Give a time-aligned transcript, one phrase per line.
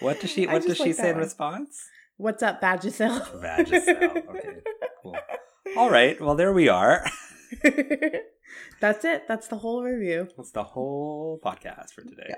[0.00, 1.86] What does she what does just she say that in response?
[2.16, 3.20] What's up, Vagisil?
[3.42, 4.28] Vagisil.
[4.28, 4.48] Okay.
[5.02, 5.16] Cool.
[5.76, 6.18] All right.
[6.18, 7.04] Well, there we are.
[8.80, 9.28] That's it.
[9.28, 10.28] That's the whole review.
[10.36, 12.34] That's the whole podcast for today.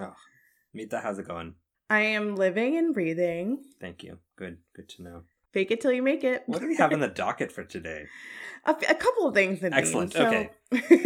[0.00, 0.14] Oh,
[0.74, 1.54] Mita, how's it going?
[1.90, 3.62] I am living and breathing.
[3.80, 4.18] Thank you.
[4.36, 4.58] Good.
[4.74, 5.22] Good to know.
[5.52, 6.42] Fake it till you make it.
[6.46, 8.06] What do we have in the docket for today?
[8.66, 9.60] A, f- a couple of things.
[9.62, 10.12] Excellent.
[10.14, 10.50] So- Okay.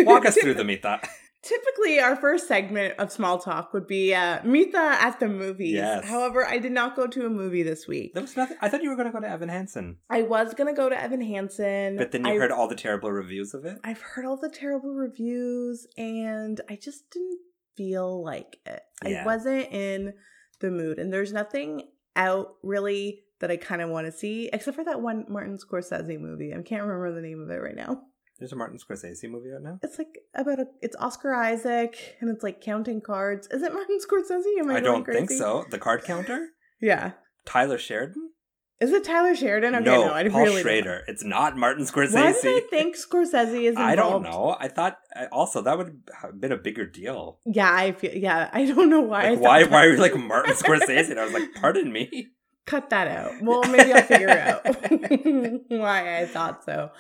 [0.04, 1.00] Walk us through the Mita.
[1.46, 5.74] Typically, our first segment of small talk would be uh, the at the movies.
[5.74, 6.04] Yes.
[6.04, 8.14] However, I did not go to a movie this week.
[8.14, 8.56] There was nothing.
[8.60, 11.00] I thought you were going to go to Evan Hansen, I was gonna go to
[11.00, 13.78] Evan Hansen, but then you I, heard all the terrible reviews of it.
[13.84, 17.38] I've heard all the terrible reviews, and I just didn't
[17.76, 18.82] feel like it.
[19.04, 19.22] Yeah.
[19.22, 20.14] I wasn't in
[20.60, 21.82] the mood, and there's nothing
[22.14, 26.18] out really that I kind of want to see, except for that one Martin Scorsese
[26.18, 26.52] movie.
[26.52, 28.02] I can't remember the name of it right now.
[28.38, 29.78] There's a Martin Scorsese movie out now.
[29.82, 30.66] It's like about a.
[30.82, 33.46] It's Oscar Isaac, and it's like counting cards.
[33.50, 34.60] Is it Martin Scorsese?
[34.60, 35.64] Am I, I don't think so.
[35.70, 36.48] The card counter.
[36.80, 37.12] Yeah.
[37.46, 38.30] Tyler Sheridan.
[38.78, 39.74] Is it Tyler Sheridan?
[39.74, 40.60] Okay, no, no, I Paul really don't know.
[40.60, 41.02] Schrader.
[41.08, 42.12] It's not Martin Scorsese.
[42.12, 43.78] Why did I think Scorsese is involved?
[43.78, 44.54] I don't know.
[44.60, 44.98] I thought
[45.32, 47.38] also that would have been a bigger deal.
[47.46, 48.12] Yeah, I feel.
[48.14, 49.30] Yeah, I don't know why.
[49.30, 49.64] Like, why?
[49.64, 51.10] Why are you like Martin Scorsese?
[51.10, 52.28] And I was like, pardon me.
[52.66, 53.32] Cut that out.
[53.42, 54.64] Well, maybe I'll figure out
[55.68, 56.90] why I thought so.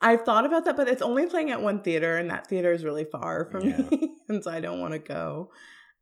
[0.00, 2.84] I've thought about that, but it's only playing at one theater, and that theater is
[2.84, 3.78] really far from Yeah.
[3.90, 5.50] me, and so I don't want to go.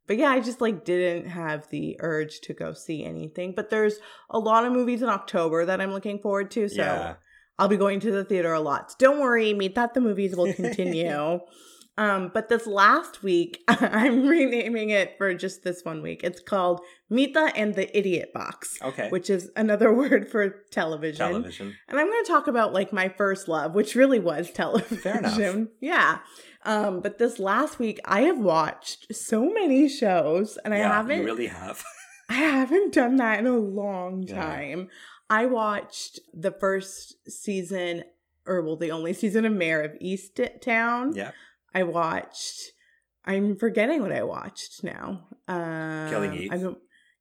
[0.07, 3.53] But yeah, I just like didn't have the urge to go see anything.
[3.55, 7.13] But there's a lot of movies in October that I'm looking forward to, so Yeah.
[7.57, 8.91] I'll be going to the theater a lot.
[8.91, 11.39] So Don't worry, meet that the movies will continue.
[11.97, 16.21] Um, but this last week, I'm renaming it for just this one week.
[16.23, 19.09] It's called Mita and the Idiot Box, Okay.
[19.09, 21.27] which is another word for television.
[21.27, 21.75] television?
[21.87, 24.97] And I'm going to talk about like my first love, which really was television.
[24.97, 25.67] Fair enough.
[25.81, 26.19] Yeah.
[26.65, 31.25] Um, but this last week, I have watched so many shows, and I haven't you
[31.25, 31.83] really have.
[32.29, 34.41] I haven't done that in a long Yeah.
[34.41, 34.89] time.
[35.29, 38.03] I watched the first season,
[38.45, 41.13] or well, the only season of Mayor of East Town.
[41.15, 41.31] yeah.
[41.73, 42.71] I watched.
[43.25, 45.27] I'm forgetting what I watched now.
[45.47, 46.49] Um, Killing Eve.
[46.51, 46.75] I'm,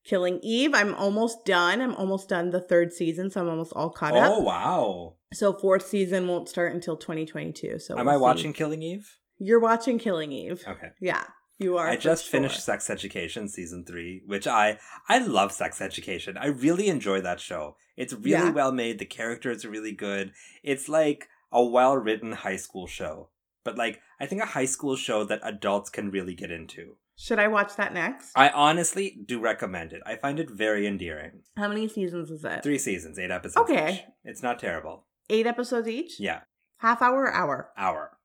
[0.05, 0.75] Killing Eve.
[0.75, 1.81] I'm almost done.
[1.81, 4.33] I'm almost done the third season, so I'm almost all caught Oh up.
[4.33, 5.15] Oh wow.
[5.33, 7.79] So fourth season won't start until 2022.
[7.79, 8.21] So Am we'll I see.
[8.23, 9.17] watching Killing Eve?
[9.39, 10.63] You're watching Killing Eve.
[10.67, 10.89] Okay.
[11.01, 11.23] Yeah,
[11.59, 11.89] you are.
[11.89, 12.31] I just sure.
[12.33, 16.37] finished Sex Education season three, which I I love Sex Education.
[16.37, 17.77] I really enjoy that show.
[17.97, 18.51] It's really Yeah.
[18.51, 18.99] well made.
[18.99, 20.33] The characters are really good.
[20.65, 23.31] It's like a well written high school show,
[23.65, 26.97] but like I think a high school show that adults can really get into.
[27.17, 28.31] Should I watch that next?
[28.35, 30.03] I honestly do recommend it.
[30.07, 31.43] I find it very endearing.
[31.57, 32.63] How many seasons is it?
[32.63, 33.71] Three seasons, eight episodes.
[33.71, 33.93] Okay.
[33.95, 34.01] each.
[34.25, 35.05] It's not terrible.
[35.31, 36.19] Eight episodes each.
[36.19, 36.41] Yeah,
[36.79, 37.71] Half hour, or hour.
[37.77, 38.19] hour.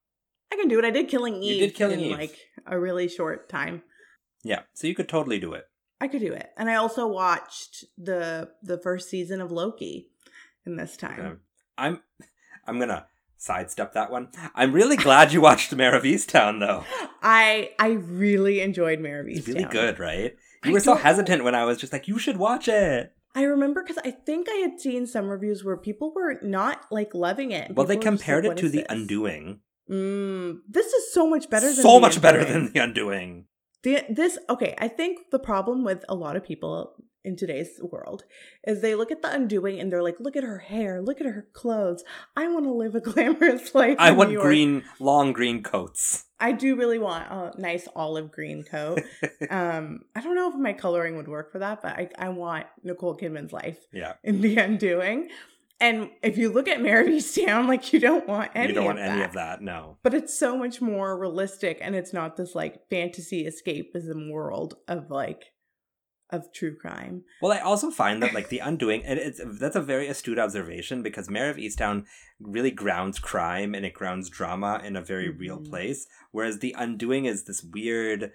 [0.52, 0.86] I can do it.
[0.86, 1.62] I did Killing Eve.
[1.62, 2.18] You did Killing in Eve.
[2.18, 3.84] like a really short time.
[4.44, 5.66] Yeah, so you could totally do it.
[6.00, 10.10] I could do it, and I also watched the the first season of Loki
[10.66, 11.20] in this time.
[11.26, 11.40] Um,
[11.78, 12.02] I'm
[12.66, 14.30] I'm gonna sidestep that one.
[14.56, 16.84] I'm really glad you watched Mare of Easttown though.
[17.22, 20.36] I I really enjoyed Mare of It's really good, right?
[20.64, 23.14] I You were so hesitant when I was just like, you should watch it.
[23.36, 27.14] I remember because I think I had seen some reviews where people were not like
[27.14, 27.76] loving it.
[27.76, 29.60] Well, they People compared like, it to The this?" Undoing.
[29.90, 31.68] Mm, this is so much better.
[31.68, 33.46] than so much better than The Undoing.
[33.84, 36.96] The, this okay i think the problem with a lot of people
[37.28, 38.24] in today's world
[38.66, 41.28] is they look at the undoing and they're like look at her hair look at
[41.28, 42.04] her clothes
[42.38, 46.26] i want to live a glamorous life I want New York." green, long green coats.
[46.40, 49.02] i do really want a nice olive green coat
[49.50, 52.66] um i don't know if my coloring would work for that but i, I want
[52.82, 55.28] nicole kidman's life yeah, in the undoing
[55.80, 58.88] and if you look at Mary Town, like you don't want any you don't of
[58.96, 59.62] want any that of that.
[59.62, 59.98] No.
[60.02, 65.12] but it's so much more realistic and it's not this like fantasy escapism world of
[65.12, 65.52] like
[66.30, 69.82] of true crime Well, I also find that like The Undoing, and it's that's a
[69.82, 72.06] very astute observation because Mare of Easttown
[72.40, 75.70] really grounds crime and it grounds drama in a very real Mhm.
[75.70, 78.32] place, whereas The Undoing is this weird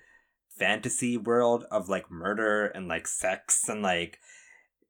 [0.48, 4.18] fantasy world of like murder and like sex and like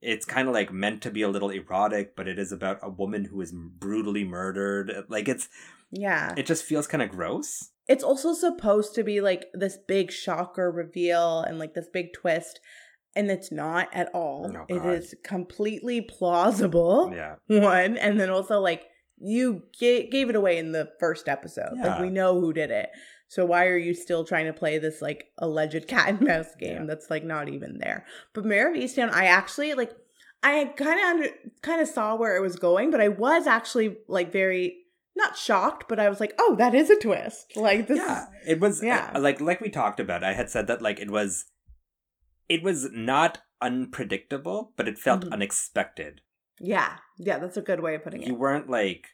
[0.01, 2.91] it's kind of like meant to be a little erotic, but it is about a
[2.91, 4.93] woman who is brutally murdered.
[5.09, 5.49] Like it's
[5.91, 7.71] yeah it just feels kind of gross.
[7.89, 12.61] it's also supposed to be like this big shocker reveal and like this big twist
[13.15, 14.51] and it's not at all.
[14.57, 17.13] Oh, it is completely plausible.
[17.15, 17.35] Yeah.
[17.47, 18.85] One, and then also like
[19.19, 21.73] you ga- gave it away in the first episode.
[21.77, 21.87] Yeah.
[21.89, 22.91] Like we know who did it.
[23.29, 26.81] So why are you still trying to play this like alleged cat and mouse game
[26.81, 26.85] Yeah.
[26.87, 28.07] that's like not even there?
[28.35, 29.93] But Mare of Easttown, I actually like.
[30.45, 31.29] I kind of under
[31.63, 34.77] kind of saw where it was going, but I was actually like very
[35.15, 37.53] not shocked, but I was like, oh, that is a twist.
[37.55, 37.99] Like this.
[37.99, 39.13] yeah it was yeah.
[39.13, 41.45] yeah like like we talked about i had said that like it was
[42.55, 43.39] it was not
[43.87, 45.33] unpredictable but it felt Mhm.
[45.33, 46.21] unexpected
[46.61, 48.29] Yeah, yeah, that's a good way of putting it.
[48.29, 49.07] you weren't like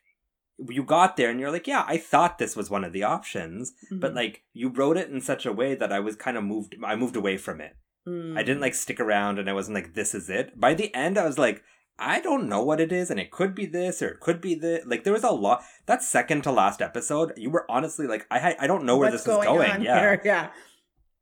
[0.76, 3.72] you got there and you're like yeah i thought this was one of the options
[3.90, 4.16] but Mhm.
[4.22, 6.96] like you wrote it in such a way that i was kind of moved i
[6.96, 7.74] moved away from it
[8.06, 8.36] i Mm.
[8.46, 11.24] didn't like stick around and i wasn't like this is it by the end i
[11.30, 11.62] was like
[11.98, 14.54] i don't know what it is and it could be this or it could be
[14.54, 18.26] this like there was a lot that second to last episode you were honestly like
[18.30, 20.22] i i don't know where What's this is going yeah here?
[20.32, 20.50] yeah.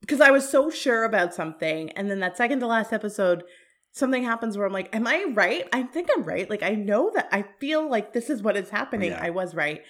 [0.00, 3.44] Because I was so sure about something, and then that second to last episode,
[3.92, 5.66] something happens where I'm like, "Am I right?
[5.72, 6.48] I think I'm right.
[6.48, 9.10] Like I know that I feel like this is what is happening.
[9.10, 9.22] Yeah.
[9.22, 9.82] I was right,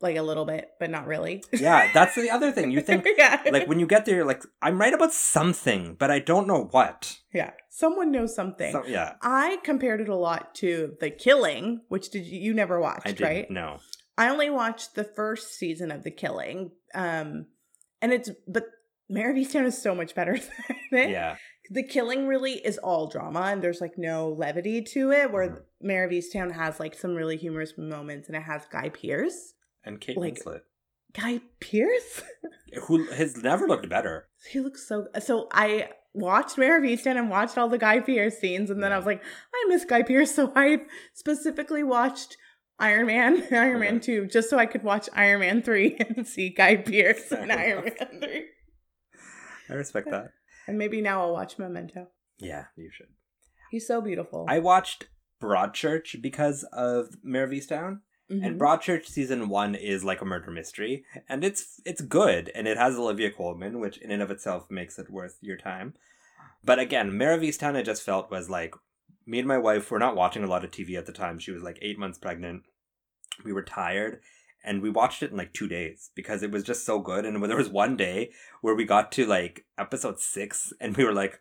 [0.00, 1.42] like a little bit, but not really.
[1.52, 4.42] yeah that's the other thing you think yeah, like when you get there you're like
[4.60, 8.70] i'm right about something but i don't know what yeah, someone knows something.
[8.72, 12.78] so, yeah I compared it a lot to The Killing, which did you, you never
[12.78, 13.50] watched, i didn't right?
[13.50, 13.78] know
[14.16, 16.70] I only watched the first season of The Killing.
[16.94, 17.46] Um
[18.00, 18.64] and it's but
[19.08, 20.36] Mare is so much better
[20.90, 21.10] than it.
[21.10, 21.36] yeah
[21.70, 25.62] The Killing really is all drama and there's like no levity to it where Mhm.
[25.82, 26.10] Mare of
[26.52, 29.54] has like some really humorous moments and it has Guy Pearce.
[29.84, 30.60] and kate Like- winslet
[31.12, 32.22] Guy Pearce?
[32.88, 37.28] who has never looked better he looks so so I watched Mare of Easttown and
[37.30, 39.20] watched all the Guy Pearce scenes and then I was like,
[39.54, 42.36] I miss Guy Pearce, so I specifically watched
[42.78, 46.50] Iron Man, Iron Man 2, just so I could watch Iron Man 3 and see
[46.50, 47.84] Guy Pearce in Iron.
[47.84, 48.44] Man 3.
[49.70, 50.30] I respect that
[50.66, 52.08] And maybe now I'll watch Memento.
[52.38, 53.08] yeah you should
[53.70, 54.46] He's so beautiful.
[54.48, 55.08] i watched
[55.42, 58.00] broadchurch because of Mare of Easttown.
[58.30, 58.46] Mhm.
[58.46, 62.78] and broadchurch season one is like a murder mystery and it's it's good and it
[62.78, 65.92] has olivia colman which in and of itself makes it worth your time
[66.64, 68.74] but again Mare of Easttown i just felt was like
[69.26, 71.50] me and my wife were not watching a lot of tv at the time she
[71.50, 72.62] was like eight months pregnant
[73.44, 74.20] we were tired
[74.64, 77.42] and we watched it in like two days because it was just so good and
[77.44, 78.30] there was one day
[78.62, 81.40] where we got to like episode six and we were like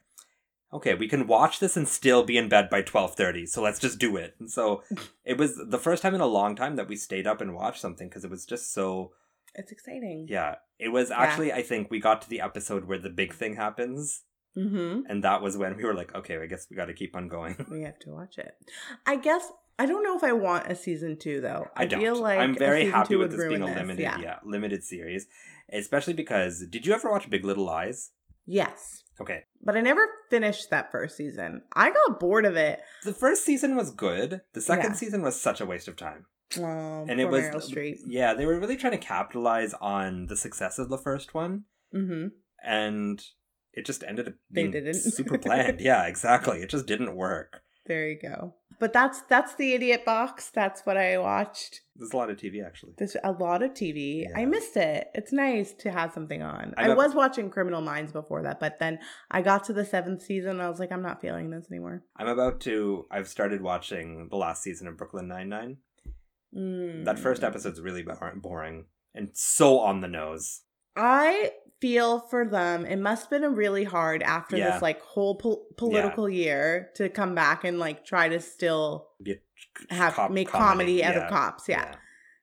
[0.71, 3.99] okay we can watch this and still be in bed by 12.30 so let's just
[3.99, 4.83] do it and so
[5.25, 7.79] it was the first time in a long time that we stayed up and watched
[7.81, 9.11] something because it was just so
[9.55, 10.25] it's exciting.
[10.29, 13.55] yeah it was actually i think we got to the episode where the big thing
[13.55, 14.23] happens
[14.55, 15.09] Mm-hmm.
[15.09, 17.27] and that was when we were like okay i guess we got to keep on
[17.27, 18.53] going We have to watch it.
[19.07, 21.67] I guess I don't know if I want a season two though.
[21.75, 24.19] i don't feel like i'm very happy with this being a limited Yeah.
[24.19, 25.27] yeah limited series
[25.71, 28.11] especially because did you ever watch big little lies
[28.45, 29.03] Yes.
[29.21, 31.61] okay But I never finished that first season.
[31.73, 32.81] I got bored of it.
[33.03, 34.97] the first season was good the second Yeah.
[34.97, 36.25] season was such a waste of time
[36.59, 40.77] Oh, and it was Meryl yeah they were really trying to capitalize on the success
[40.77, 41.63] of the first one
[41.95, 42.27] Mm-hmm.
[42.63, 43.23] and
[43.73, 44.93] it just ended up They being didn't.
[44.95, 45.81] super bland.
[45.81, 46.61] yeah, exactly.
[46.61, 47.61] It just didn't work.
[47.87, 48.55] There you go.
[48.79, 50.49] But that's that's the idiot box.
[50.53, 51.81] That's what I watched.
[51.95, 52.93] There's a lot of TV actually.
[52.97, 54.25] There's a lot of TV.
[54.35, 55.07] I missed it.
[55.13, 56.73] It's nice to have something on.
[56.77, 58.99] I I, was watching Criminal Minds before that, but then
[59.29, 60.51] I got to the seventh season.
[60.51, 62.03] And I was like, I'm not feeling this anymore.
[62.17, 63.05] I'm about to.
[63.11, 65.77] I've started watching the last season of Brooklyn Nine Nine.
[66.55, 67.05] Mm.
[67.05, 70.61] That first episode's really bor- boring and so on the nose.
[70.95, 72.85] I feel for them.
[72.85, 74.71] It must have been a really hard after Yeah.
[74.71, 79.39] this like whole pol- political year to come back and like try to still c-
[79.89, 81.67] have cop make comedy, out yeah, of cops.
[81.67, 81.95] Yeah.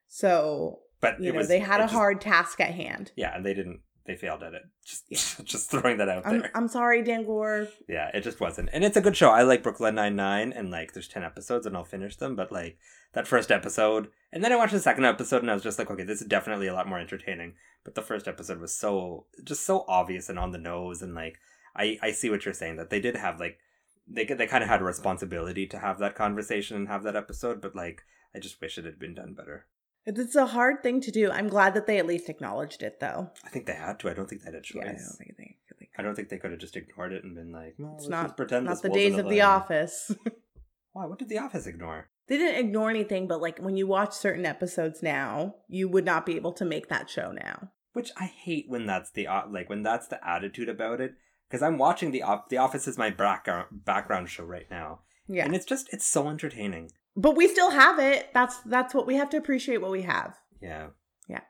[0.07, 3.11] So But you it know was they had a just- hard task at hand.
[3.15, 3.81] Yeah, and they didn't.
[4.05, 4.63] They failed at it.
[4.83, 5.09] Just,
[5.45, 6.51] just throwing that out I'm, there.
[6.55, 7.67] I'm sorry, Dan Goor.
[7.87, 8.69] yeah, it just wasn't.
[8.73, 9.29] And it's a good show.
[9.29, 12.35] I like Brooklyn Nine Nine, and like, there's ten episodes, and I'll finish them.
[12.35, 12.77] But like
[13.13, 15.91] that first episode, and then I watched the second episode, and I was just like,
[15.91, 17.53] okay, this is definitely a lot more entertaining.
[17.83, 21.37] But the first episode was so just so obvious and on the nose, and like,
[21.75, 23.59] I I see what you're saying that they did have like
[24.07, 27.61] they they kind of had a responsibility to have that conversation and have that episode,
[27.61, 28.03] but like,
[28.35, 29.67] I just wish it had been done better.
[30.05, 31.29] It's a hard thing to do.
[31.31, 33.29] I'm glad that they at least acknowledged it, though.
[33.45, 34.09] I think they had to.
[34.09, 34.83] I don't think they had a choice.
[34.83, 35.57] Yeah, I don't think they.
[35.77, 38.03] Think I don't think they could have just ignored it and been like, well, it's
[38.05, 39.41] let's not just pretend not the days of The.
[39.41, 40.11] Office.
[40.93, 41.05] Why?
[41.05, 42.09] What did The Office ignore?
[42.27, 46.25] they didn't ignore anything, but like when you watch certain episodes now, you would not
[46.25, 47.71] be able to make that show now.
[47.93, 51.13] Which I hate when that's the uh, like when that's the attitude about it.
[51.49, 55.43] Because I'm watching the op- The Office is my background background show right now, Yeah,
[55.43, 56.91] and it's just it's so entertaining.
[57.15, 58.29] But we still have it.
[58.33, 59.81] That's that's what we have to appreciate.
[59.81, 60.37] What we have.
[60.61, 60.87] Yeah.
[61.27, 61.41] Yeah.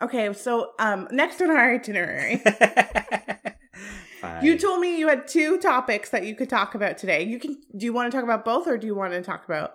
[0.00, 2.42] Okay, so um, next on our itinerary,
[4.20, 4.44] Fine.
[4.44, 7.24] You told me you had two topics that you could talk about today.
[7.24, 7.60] You can.
[7.76, 9.72] Do you want to talk about both, or do you want to talk about?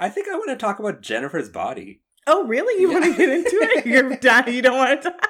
[0.00, 2.00] I think I want to talk about Jennifer's body.
[2.26, 2.80] Oh, really?
[2.80, 3.86] You want to get into it?
[3.86, 4.52] You're done.
[4.52, 5.10] You don't want to.
[5.10, 5.28] Talk?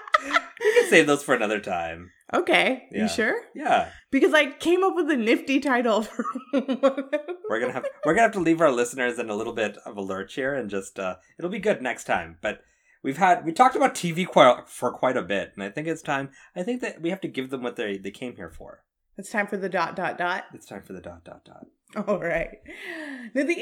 [0.61, 2.11] We can save those for another time.
[2.35, 2.89] Okay.
[2.91, 3.03] Yeah.
[3.03, 3.35] You sure?
[3.55, 6.25] Yeah, Because I came up with a nifty title for.
[6.53, 9.97] we're gonna have we're gonna have to leave our listeners in a little bit of
[9.97, 12.39] a lurch here, and just uh, it'll be good next time.
[12.41, 12.61] But
[13.03, 16.03] we've had we talked about TV quite, for quite a bit, and I think it's
[16.03, 16.31] time.
[16.57, 18.83] I think that we have to give them what they they came here for.
[19.19, 20.45] it's time for the dot dot dot.
[20.55, 21.67] It's time for the dot dot dot.
[22.09, 22.49] All right.
[23.35, 23.61] Nadeem,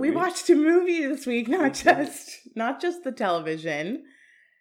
[0.00, 4.04] we We- watched a movie this week, not just not just the television.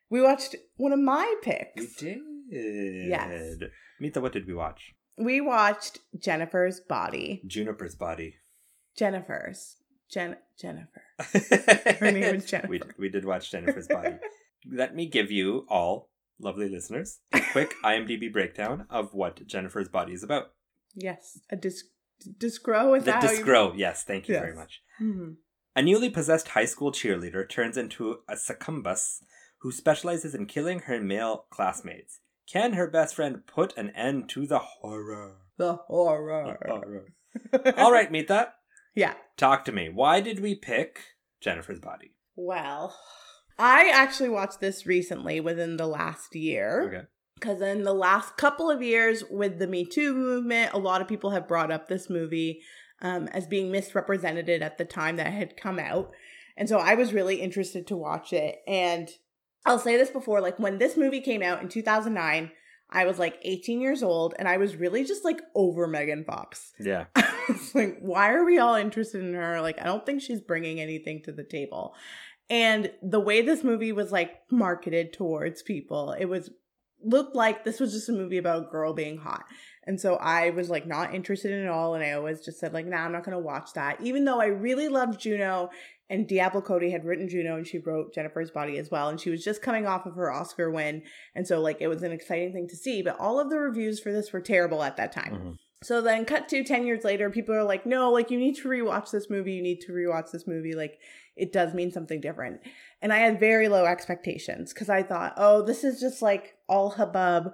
[0.09, 1.81] We watched one of my picks.
[1.81, 2.19] We did.
[2.49, 3.55] Yes.
[3.99, 4.93] Mita, what did we watch?
[5.17, 7.41] We watched Jennifer's Body.
[7.47, 8.35] Juniper's body.
[8.97, 9.77] Jennifer's.
[10.11, 11.01] Jen Jennifer.
[11.99, 12.69] Her name is Jennifer.
[12.69, 14.15] We, we did watch Jennifer's body.
[14.71, 20.13] Let me give you all, lovely listeners, a quick IMDb breakdown of what Jennifer's body
[20.13, 20.51] is about.
[20.95, 21.39] Yes.
[21.51, 21.85] A disc
[22.39, 23.31] discro is The that how
[23.71, 24.55] you- yes, thank you very Yes.
[24.57, 24.81] much.
[25.01, 25.35] Mhm.
[25.75, 29.21] A newly possessed high school cheerleader turns into a succubus
[29.59, 32.19] who specializes in killing her male classmates.
[32.51, 35.35] Can her best friend put an end to the horror?
[35.57, 36.57] The horror.
[36.65, 37.05] horror.
[37.77, 38.53] All right, Mita,
[38.95, 39.13] Yeah.
[39.35, 39.89] talk to me.
[39.89, 40.99] Why did we pick
[41.41, 42.11] Jennifer's body?
[42.35, 42.95] Well,
[43.59, 46.83] I actually watched this recently within the last year.
[46.87, 47.07] Okay.
[47.35, 51.07] Because in the last couple of years with the Me Too movement, a lot of
[51.07, 52.61] people have brought up this movie
[53.01, 56.11] um, as being misrepresented at the time that it had come out.
[56.55, 58.55] And so I was really interested to watch it.
[58.67, 59.09] And
[59.67, 62.51] I'll say this before like when this movie came out in 2009,
[62.89, 66.73] I was like 18 years old and I was really just like over Megan Fox.
[66.79, 67.05] Yeah.
[67.73, 69.61] Like, why are we all interested in her?
[69.61, 71.95] Like, I don't think she's bringing anything to the table.
[72.49, 76.49] And the way this movie was like marketed towards people, it was
[77.03, 79.45] looked like this was just a movie about a girl being hot.
[79.85, 81.95] And so I was like not interested in it all.
[81.95, 84.01] And I always just said, like, nah, I'm not going to watch that.
[84.01, 85.69] Even though I really loved Juno
[86.09, 89.09] and Diablo Cody had written Juno and she wrote Jennifer's Body as well.
[89.09, 91.03] And she was just coming off of her Oscar win.
[91.35, 93.01] And so, like, it was an exciting thing to see.
[93.01, 95.33] But all of the reviews for this were terrible at that time.
[95.33, 95.57] Mhm.
[95.83, 98.67] So then, cut to 10 years later, people are like, no, like, you need to
[98.67, 99.53] rewatch this movie.
[99.53, 100.73] You need to rewatch this movie.
[100.73, 100.97] Like,
[101.35, 102.61] it does mean something different.
[103.01, 106.91] And I had very low expectations because I thought, oh, this is just like all
[106.91, 107.53] hubbub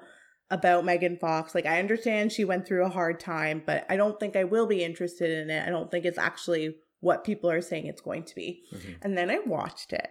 [0.49, 1.53] about Megan Fox.
[1.53, 4.67] Like, I understand she went through a hard time, but I don't think I will
[4.67, 5.67] be interested in it.
[5.67, 8.63] I don't think it's actually what people are saying it's going to be.
[8.73, 8.95] Mhm.
[9.01, 10.09] And then I watched it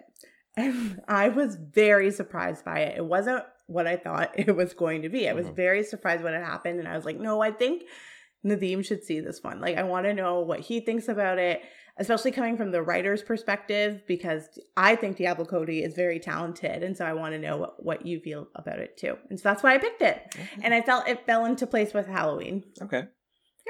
[0.57, 2.99] and I was very surprised by it.
[2.99, 5.29] It wasn't what I thought it was going to be.
[5.29, 5.57] I was Mhm.
[5.57, 6.79] very surprised when it happened.
[6.79, 7.85] And I was like, no, I think
[8.45, 9.61] Nadeem should see this one.
[9.61, 11.63] Like, I want to know what he thinks about it,
[11.97, 16.83] especially coming from the writer's perspective, because I think Diablo Cody is very talented.
[16.83, 19.17] And so I want to know what, what you feel about it too.
[19.31, 20.37] And so that's why I picked it.
[20.63, 22.65] And I felt it fell into place with Halloween.
[22.83, 23.05] Okay.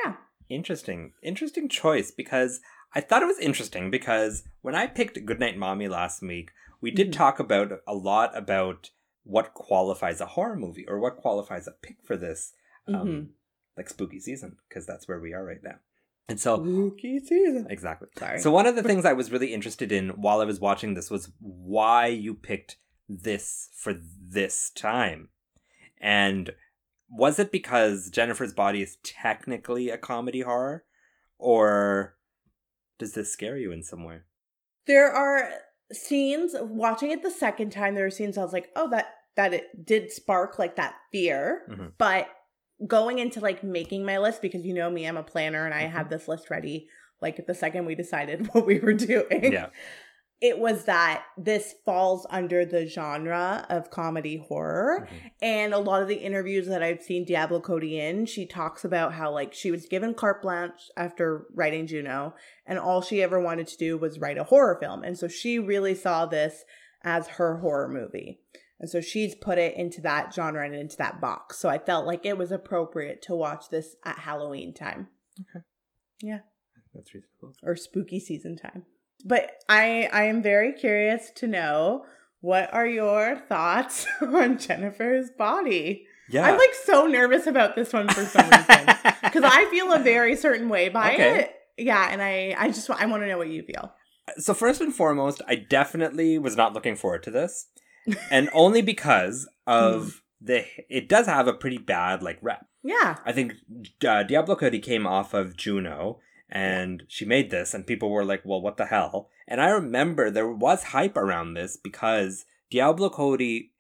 [0.03, 0.15] Yeah.
[0.49, 1.13] Interesting.
[1.23, 2.61] Interesting choice because
[2.95, 7.09] I thought it was interesting because when I picked Goodnight Mommy last week, we did
[7.09, 7.13] Mhm.
[7.17, 8.91] talk about a lot about
[9.25, 12.55] what qualifies a horror movie or what qualifies a pick for this,
[12.89, 13.29] um, Mhm.
[13.77, 15.79] like spooky season, because that's where we are right now.
[16.29, 17.67] And so, Spooky season.
[17.71, 18.09] exactly.
[18.19, 18.39] Sorry.
[18.41, 21.11] So one of the things I was really interested in while I was watching this
[21.11, 25.31] was why you picked this for this time.
[26.01, 26.55] And
[27.09, 30.85] was it because Jennifer's Body is technically a comedy horror
[31.39, 32.17] or
[33.03, 34.19] does this scare you in some way?
[34.87, 35.49] there are
[35.93, 39.07] scenes watching it the second time there are scenes i was like oh that
[39.37, 41.93] that it did spark like that fear Mhm.
[41.99, 42.27] but
[42.87, 45.83] going into like making my list because you know me i'm a planner and i
[45.85, 45.97] Mm-hmm.
[45.97, 46.89] have this list ready
[47.21, 49.69] like the second we decided what we were doing Yeah.
[50.45, 55.31] It was that this falls under the genre of comedy horror Mhm.
[55.41, 59.13] and a lot of the interviews that I've seen Diablo Cody in, she talks about
[59.15, 62.35] how like she was given carte blanche after writing Juno,
[62.67, 65.05] and all she ever wanted to do was write a horror film.
[65.05, 66.65] And so she really saw this
[67.05, 68.41] as her horror movie.
[68.81, 71.59] And so she's put it into that genre and into that box.
[71.59, 75.07] So I felt like it was appropriate to watch this at Halloween time
[75.41, 75.65] Okay.
[76.21, 76.41] Yeah.
[76.93, 77.55] That's reasonable.
[77.63, 78.85] or spooky season time.
[79.25, 82.05] But I I am very curious to know
[82.41, 86.07] what are your thoughts on Jennifer's body?
[86.29, 86.45] Yeah.
[86.47, 88.87] I'm like so nervous about this one for some reason
[89.23, 91.39] because I feel a very certain way by Okay.
[91.41, 91.55] it.
[91.79, 93.93] Yeah, and I I just I want to know what you feel.
[94.39, 97.67] so first and foremost, I definitely was not looking forward to this.
[98.31, 102.67] and only because of the it does have a pretty bad like rep.
[102.83, 103.53] Yeah, I think
[104.07, 106.19] uh, Diablo Cody came off of Juno
[106.53, 109.31] and she made this, and people were like, well, what the hell?
[109.49, 113.73] And I remember there was hype around this because Diablo Cody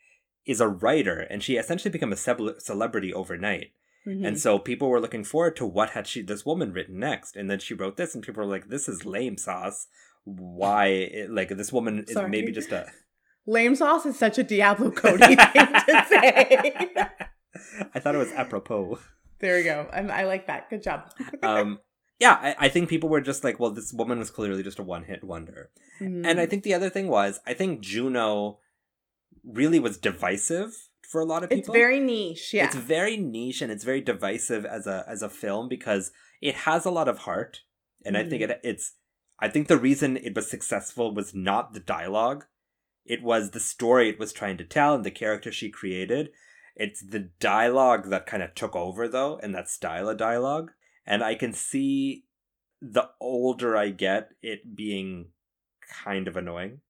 [0.46, 3.72] is a writer and she essentially became a cele- celebrity overnight.
[4.06, 4.26] Mhm.
[4.26, 7.48] And so people were looking forward to what had she this woman written next, and
[7.48, 9.86] then she wrote this, and people were like, "This is lame sauce.
[10.24, 10.86] Why?
[10.86, 12.28] It, like this woman is Sorry.
[12.30, 12.86] maybe just a."
[13.46, 16.62] Lame sauce is such a Diablo Cody thing to say.
[17.94, 18.98] I thought it was apropos.
[19.40, 19.88] there we go.
[19.92, 20.70] I'm, I like that.
[20.70, 21.10] Good job.
[21.42, 21.80] Um,
[22.24, 24.82] yeah, I, I think people were just like, "Well, this woman was clearly just a
[24.94, 26.24] one-hit wonder." Mhm.
[26.28, 28.58] And I think the other thing was, I think Juno
[29.60, 30.70] really was divisive
[31.10, 31.74] for a lot of people.
[31.74, 32.54] it's very niche.
[32.54, 32.64] Yeah.
[32.66, 36.04] It's very niche and it's very divisive as a as a film because
[36.40, 37.60] it has a lot of heart,
[38.04, 38.52] and I think Mm-hmm.
[38.52, 38.86] it it's.
[39.44, 42.44] I think the reason it was successful was not the dialogue,
[43.04, 46.30] it was the story it was trying to tell and the character she created.
[46.76, 50.70] It's the dialogue that kind of took over though, and that style of dialogue,
[51.06, 52.24] and I can see
[52.80, 55.28] the older I get, it being
[56.04, 56.80] kind of annoying.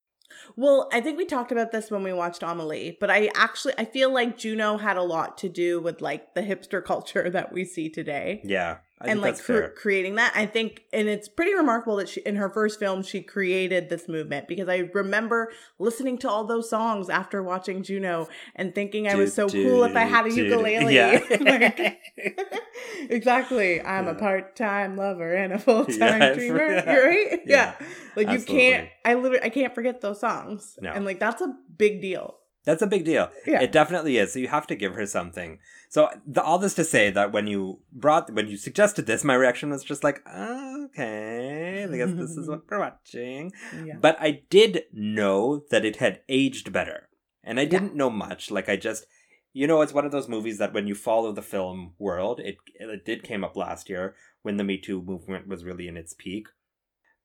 [0.56, 3.84] Well, I think we talked about this when we watched Amelie, but I actually I
[3.84, 7.64] feel like Juno had a lot to do with like the hipster culture that we
[7.64, 8.40] see today.
[8.44, 9.70] Yeah, I and like fair.
[9.70, 13.20] creating that i think and it's pretty remarkable that she in her first film she
[13.22, 18.74] created this movement because i remember listening to all those songs after watching juno and
[18.74, 20.42] thinking i was so Do, cool if i had a do, do.
[20.44, 21.18] ukulele Yeah.
[21.40, 21.98] Like,
[23.10, 26.92] exactly i'm a part-time lover and a full-time Yeah, dreamer yeah.
[26.92, 28.56] you're right Yeah, yeah, like you absolutely.
[28.70, 30.92] can't i literally i can't forget those songs No.
[30.92, 33.26] and like that's a big deal That's a big deal.
[33.44, 33.60] Yeah.
[33.60, 34.32] It definitely is.
[34.32, 35.58] So you have to give her something.
[35.92, 39.34] So the, all this to say that when you brought when you suggested this, my
[39.34, 43.52] reaction was just like, okay, I guess this is what we're watching.
[43.84, 47.10] yeah But I did know that it had aged better,
[47.44, 48.50] and I didn't know much.
[48.50, 49.04] Like I just,
[49.52, 52.56] you know, it's one of those movies that when you follow the film world, it
[52.76, 56.14] it did came up last year when the Me Too movement was really in its
[56.14, 56.46] peak.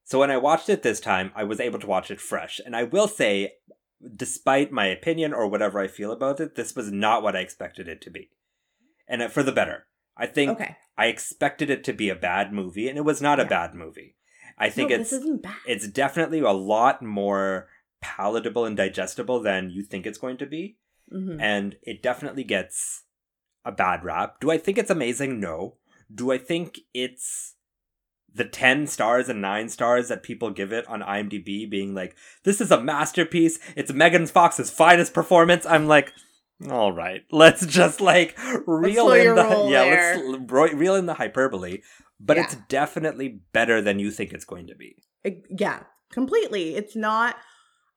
[0.03, 2.75] So when I watched it this time, I was able to watch it fresh, and
[2.75, 3.53] I will say,
[4.13, 7.87] despite my opinion or whatever I feel about it, this was not what I expected
[7.87, 8.29] it to be,
[9.07, 9.85] and for the better.
[10.15, 10.77] I think okay.
[10.97, 14.15] I expected it to be a bad movie, and it was not a bad movie.
[14.57, 15.55] I think no, it's this isn't bad.
[15.67, 17.67] it's definitely a lot more
[18.01, 20.77] palatable and digestible than you think it's going to be
[21.13, 21.39] Mhm.
[21.41, 23.03] and it definitely gets
[23.65, 24.39] a bad rap.
[24.39, 25.39] Do i think it's amazing?
[25.39, 25.77] No.
[26.13, 27.55] Do i think it's
[28.33, 32.59] the 10 stars and 9 stars that people give it on imdb being like this
[32.61, 33.59] is a masterpiece.
[33.75, 35.65] It's megan fox's finest performance.
[35.65, 36.13] I'm like
[36.71, 40.17] all right let's just like reel in the yeah there.
[40.31, 41.79] let's ro- reel in the hyperbole
[42.19, 42.43] but Yeah.
[42.45, 46.75] it's definitely better than you think it's going to be It- yeah, completely.
[46.75, 47.35] It's not.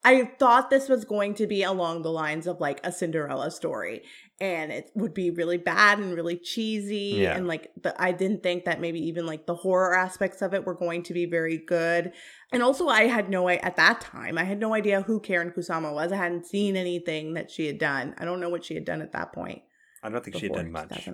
[0.03, 4.03] I thought this was going to be along the lines of like a Cinderella story,
[4.41, 7.37] and it would be really bad and really cheesy, Yeah.
[7.37, 10.65] and like the, I didn't think that maybe even like the horror aspects of it
[10.65, 12.13] were going to be very good.
[12.51, 15.93] And also, I had no at that time, I had no idea who Karyn Kusama
[15.93, 16.13] was.
[16.13, 18.15] I hadn't seen anything that she had done.
[18.17, 19.63] I don't know what she had done at that point
[20.03, 21.09] i don't think she had done much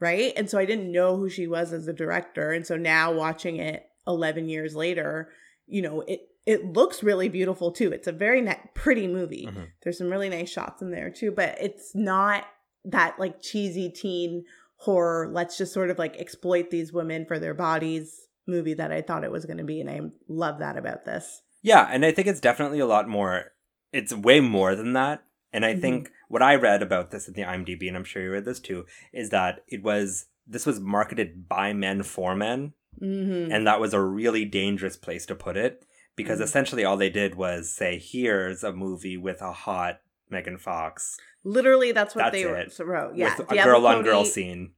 [0.00, 0.32] right?
[0.36, 2.50] And so I didn't know who she was as a director.
[2.50, 5.30] And so now watching it 11 years later,
[5.66, 7.92] you know, it it looks really beautiful too.
[7.92, 9.48] It's a very pretty movie.
[9.50, 9.66] Mhm.
[9.82, 12.44] There's some really nice shots in there too, but it's not
[12.84, 14.44] that like cheesy teen
[14.76, 15.28] horror.
[15.32, 19.24] Let's just sort of like exploit these women for their bodies movie that I thought
[19.24, 21.42] it was going to be, and I love that about this.
[21.62, 23.52] Yeah, and I think it's definitely a lot more.
[23.92, 25.24] It's way more than that.
[25.52, 25.80] And I Mhm.
[25.80, 28.60] think what I read about this in the IMDb, and I'm sure you read this
[28.60, 33.50] too, is that it was this was marketed by men for men, Mm-hmm.
[33.50, 35.84] and that was a really dangerous place to put it
[36.16, 36.44] because Mhm.
[36.44, 40.00] essentially all they did was say, "Here's a movie with a hot
[40.30, 42.78] Megan Fox Literally, that's what That's they it.
[42.84, 43.14] wrote.
[43.14, 44.72] Yeah, with a girl on girl scene."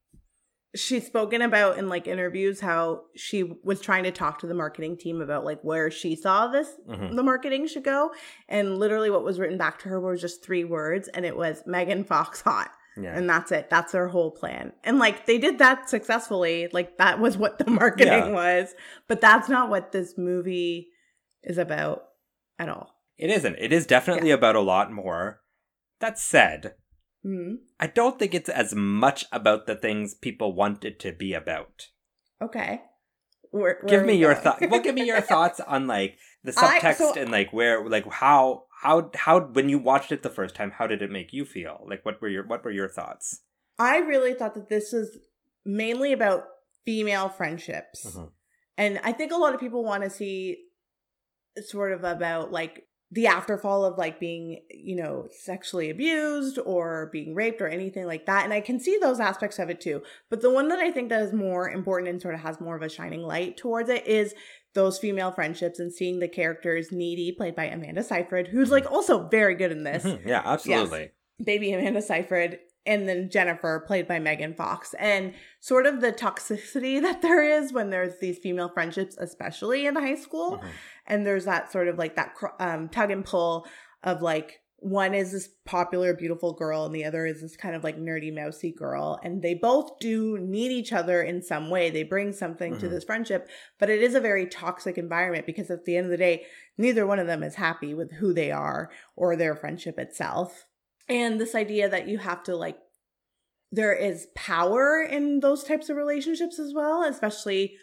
[0.77, 4.98] she's spoken about in like interviews how she was trying to talk to the marketing
[4.98, 7.16] team about like where she saw this Mhm.
[7.16, 8.12] the marketing should go
[8.51, 11.62] and literally what was written back to her was just three words and it was
[11.66, 15.57] megan fox hot Yeah, and that's it that's their whole plan and like they did
[15.59, 18.29] that successfully like that was what the marketing Yeah.
[18.33, 18.74] was
[19.09, 20.90] but that's not what this movie
[21.42, 22.05] is about
[22.59, 23.57] at all it isn't.
[23.59, 25.40] It is definitely about a lot more.
[25.98, 26.74] That said,
[27.24, 31.35] hmm I don't think it's as much about the things people want it to be
[31.35, 31.88] about.
[32.40, 32.83] okay
[33.51, 34.62] Where- where give me your thoughts.
[34.70, 38.07] Well, give me your thoughts on like the I- subtext so- and like where, like
[38.12, 41.44] how, how, how when you watched it the first time, how did it make you
[41.44, 41.85] feel?
[41.90, 43.40] Like, what were your, what were your thoughts?
[43.81, 45.18] I really thought that this was
[45.64, 46.44] mainly about
[46.85, 48.07] female friendships.
[48.07, 48.31] Mhm.
[48.77, 50.59] And I think a lot of people want to see
[51.66, 57.35] sort of about like the afterfall of like being, you know, sexually abused or being
[57.35, 58.44] raped or anything like that.
[58.44, 60.03] And I can see those aspects of it too.
[60.29, 62.77] But the one that I think that is more important and sort of has more
[62.77, 64.35] of a shining light towards it is
[64.75, 69.27] those female friendships and seeing the characters Needy, played by Amanda Seyfried, who's like also
[69.29, 70.05] very good in this.
[70.27, 71.12] Yeah, absolutely.
[71.42, 77.01] baby Amanda Seyfried and then Jennifer, played by Megan Fox, and sort of the toxicity
[77.03, 80.68] that there is when there's these female friendships, especially in high school, Mhm.
[81.09, 83.66] And there's that sort of like that um, tug and pull
[84.05, 87.83] of like one is this popular, beautiful girl, and the other is this kind of
[87.83, 91.90] like nerdy, mousy girl, and they both do need each other in some way.
[91.90, 92.90] They bring something to Mhm.
[92.90, 93.49] this friendship,
[93.81, 97.05] but it is a very toxic environment because at the end of the day, neither
[97.05, 100.66] one of them is happy with who they are or their friendship itself.
[101.09, 102.79] And this idea that you have to like,
[103.73, 107.75] there is power in those types of relationships as well, especially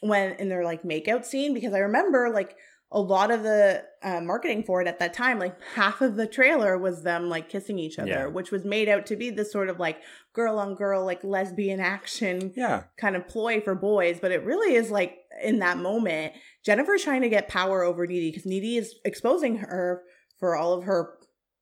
[0.00, 1.54] when in their like makeout scene.
[1.54, 2.56] Because I remember like
[2.90, 6.26] a lot of the uh, marketing for it at that time, like half of the
[6.26, 8.26] trailer was them like kissing each other, Yeah.
[8.26, 9.98] which was made out to be this sort of like
[10.32, 12.84] girl on girl, like lesbian action Yeah.
[12.96, 16.32] kind of ploy for boys, but it really is like in that moment,
[16.64, 20.02] Jennifer's trying to get power over Needy because Needy is exposing her
[20.40, 21.10] for all of her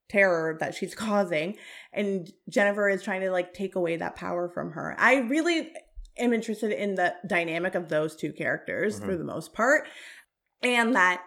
[0.09, 1.57] terror that she's causing,
[1.93, 4.95] and Jennifer is trying to like take away that power from her.
[4.97, 5.73] I really
[6.19, 9.19] am interested in the dynamic of those two characters for Mhm.
[9.19, 9.87] the most part,
[10.63, 11.23] and that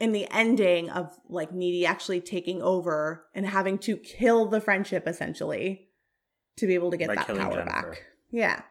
[0.00, 5.06] in the ending of like Needy actually taking over and having to kill the friendship
[5.08, 5.88] essentially
[6.56, 7.64] to be able to get By that power Jennifer.
[7.64, 8.02] back.
[8.30, 8.62] Yeah.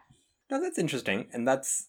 [0.50, 1.28] No, that's interesting.
[1.32, 1.88] And that's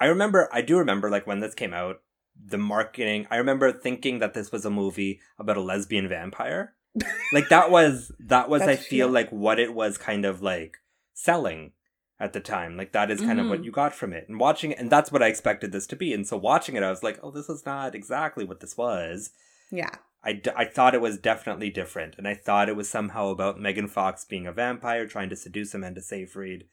[0.00, 2.02] I remember I do remember like when this came out,
[2.40, 6.74] the marketing I remember thinking that this was a movie about a lesbian vampire.
[7.32, 9.12] like that was that was I feel yeah.
[9.12, 10.78] like what it was kind of like
[11.14, 11.72] selling
[12.20, 12.76] at the time.
[12.76, 13.64] Like that is kind of what Mhm.
[13.64, 14.28] you got from it.
[14.28, 16.12] And watching it and that's what I expected this to be.
[16.12, 19.30] And so watching it I was like, "Oh, this is not exactly what this was."
[19.70, 19.90] Yeah.
[20.24, 23.60] I, d- I thought it was definitely different, and I thought it was somehow about
[23.60, 26.64] Megan Fox being a vampire trying to seduce Amanda Seyfried.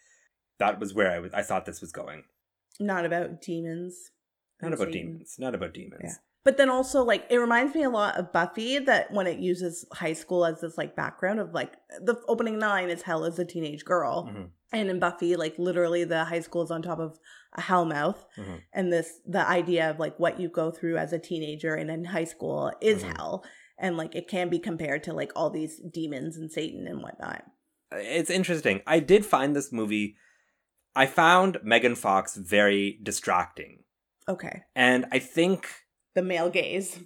[0.58, 1.32] That was where I was.
[1.32, 2.24] I thought this was going.
[2.80, 4.10] Not about demons.
[4.62, 5.08] Not about Satan.
[5.12, 5.36] demons.
[5.38, 6.02] Not about demons.
[6.04, 6.14] Yeah.
[6.44, 9.86] But then also like it reminds me a lot of Buffy that when it uses
[9.94, 13.46] high school as this like background of like the opening line is hell as a
[13.46, 14.28] teenage girl.
[14.32, 14.50] Mhm.
[14.74, 17.20] And in Buffy, like literally the high school is on top of
[17.54, 18.26] a hellmouth.
[18.38, 18.62] Mhm.
[18.74, 22.06] And this the idea of like what you go through as a teenager and in
[22.06, 23.16] high school is Mhm.
[23.18, 23.46] hell.
[23.78, 27.46] And like it can be compared to like all these demons and Satan and whatnot.
[27.92, 28.82] It's interesting.
[28.88, 30.18] I did find this movie.
[30.96, 33.84] I found Megan Fox very distracting,
[34.28, 34.64] Okay.
[34.76, 35.68] and I think
[36.16, 37.00] The male gaze.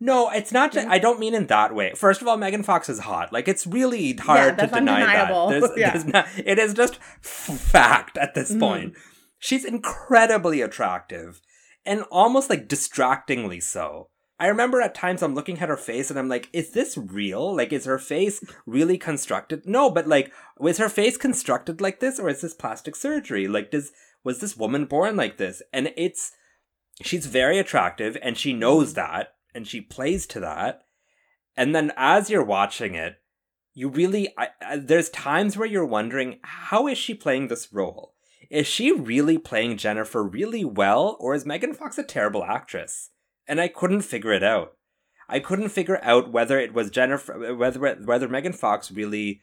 [0.00, 0.72] No, it's not.
[0.72, 0.88] Just.
[0.88, 1.92] I don't mean in that way.
[1.94, 3.32] First of all, Megan Fox is hot.
[3.32, 5.48] Like it's really hard that's to deny that.
[5.50, 5.90] There's, Yeah.
[5.90, 8.60] there's not, it is just f- fact at this Mhm.
[8.60, 8.94] point.
[9.38, 11.40] She's incredibly attractive,
[11.84, 14.08] and almost like distractingly so.
[14.38, 17.54] I remember at times I'm looking at her face and I'm like, is this real?
[17.54, 19.64] Like, is her face really constructed?
[19.66, 23.46] No, but like, was her face constructed like this or is this plastic surgery?
[23.46, 23.92] Like, does,
[24.24, 25.60] was this woman born like this?
[25.74, 26.32] And it's,
[27.02, 30.82] she's very attractive and she knows that and she plays to that.
[31.56, 33.16] And then as you're watching it,
[33.74, 38.14] you really, I, I, there's times where you're wondering, how is she playing this role?
[38.50, 43.10] Is she really playing Jennifer really well or is Megan Fox a terrible actress?
[43.48, 44.76] and I couldn't figure it out.
[45.28, 49.40] I couldn't figure out whether it was Jennifer, whether whether Megan Fox really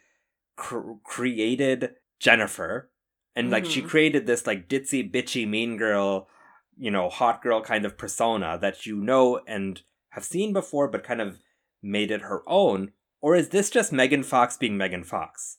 [0.56, 2.90] cr- created Jennifer,
[3.36, 3.90] and like she Mhm.
[3.90, 6.30] created this like ditzy, bitchy, mean girl,
[6.78, 11.04] you know, hot girl kind of persona that you know and have seen before, but
[11.04, 11.40] kind of
[11.82, 12.92] made it her own.
[13.22, 15.58] Or is this just Megan Fox being Megan Fox?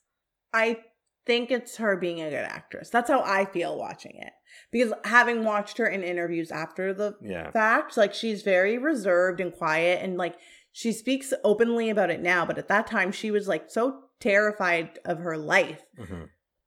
[0.52, 0.78] I
[1.26, 2.88] think it's her being a good actress.
[2.90, 4.32] That's how I feel watching it.
[4.72, 7.50] Because having watched her in interviews after the Yeah.
[7.50, 10.37] fact, like she's very reserved and quiet and like
[10.72, 14.98] she speaks openly about it now, but at that time she was like so terrified
[15.04, 15.82] of her life.
[15.96, 16.24] hmm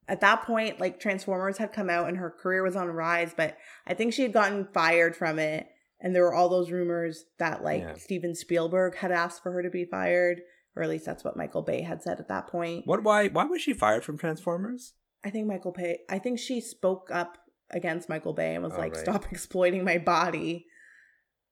[0.07, 3.57] At that point, like Transformers had come out and her career was on rise, but
[3.87, 5.67] I think she had gotten fired from it.
[6.01, 7.95] And there were all those rumors that like Yeah.
[7.95, 10.41] Steven Spielberg had asked for her to be fired,
[10.75, 12.87] or at least that's what Michael Bay had said at that point.
[12.87, 13.03] What?
[13.03, 13.27] Why?
[13.27, 14.93] Why was she fired from Transformers?
[15.23, 15.99] I think Michael Bay.
[16.09, 17.37] I think she spoke up
[17.69, 19.01] against Michael Bay and was Oh, like, right.
[19.01, 20.65] "Stop exploiting my body."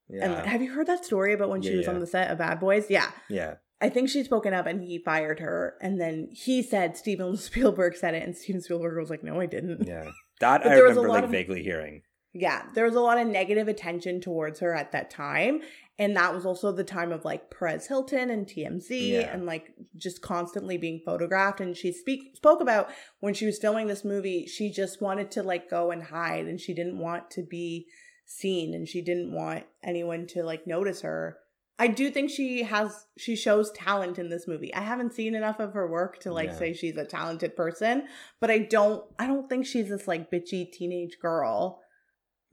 [0.09, 0.25] Yeah.
[0.39, 1.91] And have you heard that story about when she Yeah, was yeah.
[1.93, 2.87] on the set of Bad Boys?
[2.89, 3.55] Yeah, yeah.
[3.79, 5.75] I think she'd spoken up and he fired her.
[5.81, 9.45] And then he said Steven Spielberg said it, and Steven Spielberg was like, "No, I
[9.45, 10.09] didn't." Yeah.
[10.39, 12.01] That I was remember like of- vaguely hearing.
[12.33, 15.61] Yeah, there was a lot of negative attention towards her at that time.
[15.97, 19.33] And that was also the time of like Perez Hilton and TMZ Yeah.
[19.33, 21.59] and like just constantly being photographed.
[21.59, 22.89] And she speak spoke about
[23.19, 26.59] when she was filming this movie, she just wanted to like go and hide and
[26.61, 27.87] she didn't want to be
[28.25, 31.37] seen and she didn't want anyone to like notice her.
[31.81, 34.73] I do think she has she shows talent in this movie.
[34.73, 36.57] I haven't seen enough of her work to like Yeah.
[36.59, 38.03] say she's a talented person,
[38.39, 41.81] but I don't I don't think she's this like bitchy teenage girl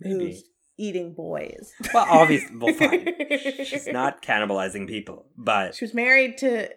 [0.01, 0.27] Maybe.
[0.27, 0.45] who's
[0.79, 1.73] eating boys.
[1.95, 3.07] Well, obviously, well, fine.
[3.65, 6.69] She's not cannibalizing people, but She was married to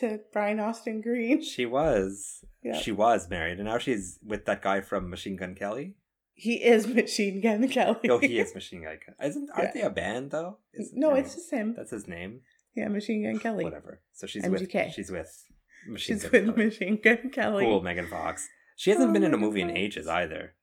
[0.00, 1.42] to Brian Austin Green.
[1.42, 2.44] She was.
[2.62, 2.78] Yeah.
[2.78, 5.94] She was married, and now she's with that guy from Machine Gun Kelly.
[6.32, 7.98] He is Machine Gun Kelly.
[8.04, 9.28] No, he is Machine Gun Kelly.
[9.30, 10.58] Isn't aren't they a band though?
[10.72, 11.74] Is- no, it's just him.
[11.76, 12.40] that's his name.
[12.74, 13.62] Yeah, Machine Gun Kelly.
[13.64, 14.00] Whatever.
[14.14, 14.86] So she's MGK.
[14.86, 15.44] with she's with
[15.88, 16.64] Machine She's Gun with Kelly.
[16.66, 17.64] Machine Gun Kelly.
[17.64, 18.48] Cool, Megan Fox.
[18.76, 19.78] She hasn't Oh, been in a Megan movie in Fox.
[19.78, 20.54] ages either.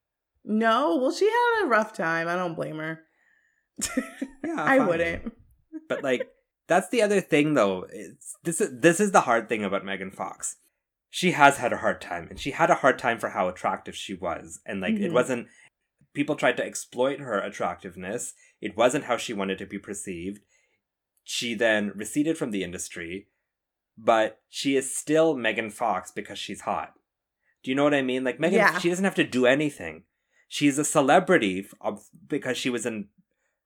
[0.44, 2.28] No, well, she had a rough time.
[2.28, 3.02] I don't blame her.
[4.44, 4.88] Yeah, I fine.
[4.88, 5.34] wouldn't.
[5.88, 6.28] But like
[6.68, 7.86] that's the other thing though.
[7.92, 10.56] It's this is this is the hard thing about Megan Fox.
[11.12, 13.96] She has had a hard time and she had a hard time for how attractive
[13.96, 14.60] she was.
[14.66, 15.14] And like it Mhm.
[15.14, 15.48] wasn't
[16.14, 18.34] people tried to exploit her attractiveness.
[18.62, 20.40] It wasn't how she wanted to be perceived.
[21.24, 23.28] She then receded from the industry,
[23.98, 26.94] but she is still Megan Fox because she's hot.
[27.64, 28.24] Do you know what I mean?
[28.24, 28.80] Like Megan Yeah.
[28.80, 30.04] she doesn't have to do anything.
[30.54, 33.08] She's a celebrity of, because she was in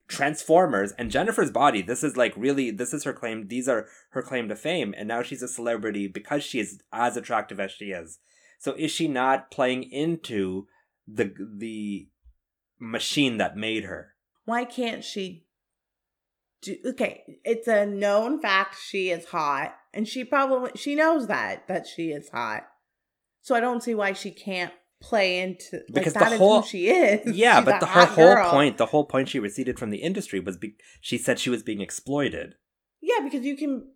[0.07, 1.81] Transformers and Jennifer's Body.
[1.81, 3.47] This is like really this is her claim.
[3.47, 7.17] These are her claim to fame, and now she's a celebrity because she is as
[7.17, 8.19] attractive as she is.
[8.59, 10.67] So is she not playing into
[11.07, 12.07] the the
[12.79, 14.13] machine that made her?
[14.43, 15.47] Why can't she
[16.61, 21.67] do okay, it's a known fact she is hot and she probably she knows that
[21.67, 22.67] that she is hot.
[23.41, 26.61] So I don't see why she can't play into like Because the that is whole-
[26.61, 27.21] who she is.
[27.35, 28.49] Yeah, She's but the, her whole girl.
[28.51, 31.63] point, the whole point she receded from the industry was be- she said she was
[31.63, 32.55] being exploited.
[33.01, 33.89] Yeah, because you can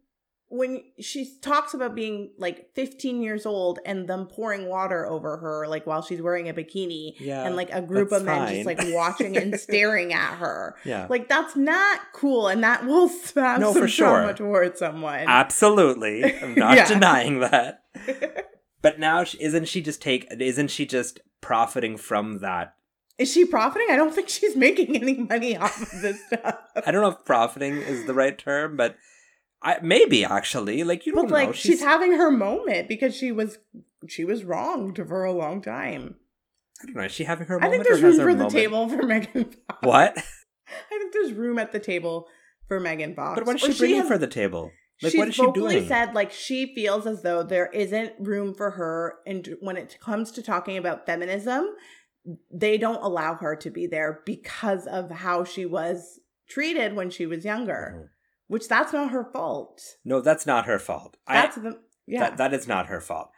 [0.51, 5.67] when she talks about being like 15 years old and them pouring water over her
[5.67, 8.79] like while she's wearing a bikini Yeah, and like a group of men just like
[8.95, 10.75] watching and staring at her.
[10.85, 14.07] Yeah, Like that's not cool and that will have No, some for sure.
[14.07, 15.25] trauma towards someone.
[15.27, 16.23] absolutely.
[16.41, 16.87] I'm not Yeah.
[16.87, 17.83] denying that.
[18.81, 20.27] But now, she- isn't she just take?
[20.31, 22.75] Isn't she just profiting from that?
[23.17, 23.87] Is she profiting?
[23.91, 26.55] I don't think she's making any money off of this stuff.
[26.85, 28.95] I don't know if profiting is the right term, but
[29.61, 30.83] I maybe actually.
[30.85, 31.53] Like you don't like know.
[31.53, 33.57] she's, having her moment because she was
[34.07, 36.15] she was wronged for a long time.
[36.81, 37.03] I don't know.
[37.03, 37.83] Is she having her I moment?
[37.83, 39.79] think there's room for the moment- table for Megan Fox.
[39.81, 40.17] What?
[40.17, 42.27] I think there's room at the table
[42.69, 43.37] for Megan Fox.
[43.37, 44.71] But what is Or she bringing has- for the table?
[45.01, 45.87] Like she's what is she vocally doing?
[45.87, 50.31] said like she feels as though there isn't room for her and when it comes
[50.33, 51.67] to talking about feminism
[52.51, 57.25] they don't allow her to be there because of how she was treated when she
[57.25, 58.09] was younger Mhm.
[58.47, 61.15] which that's not her fault No, that's not her fault.
[61.27, 63.31] that's I, the yeah that, that is not her fault.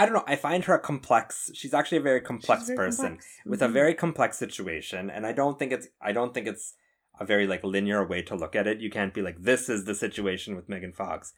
[0.00, 0.22] I don't know.
[0.28, 1.50] I find her a complex.
[1.54, 3.26] She's actually a very complex very person complex.
[3.44, 3.72] with a Mhm.
[3.72, 5.88] very complex situation, and I don't think it's.
[6.00, 6.74] I don't think it's
[7.20, 8.80] a very like linear way to look at it.
[8.80, 11.32] You can't be like this is the situation with Megan Fox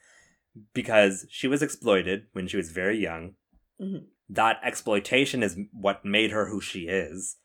[0.75, 3.35] because she was exploited when she was very young.
[3.81, 4.07] Mhm.
[4.29, 7.37] That exploitation is what made her who she is,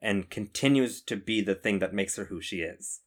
[0.00, 3.00] and continues to be the thing that makes her who she is.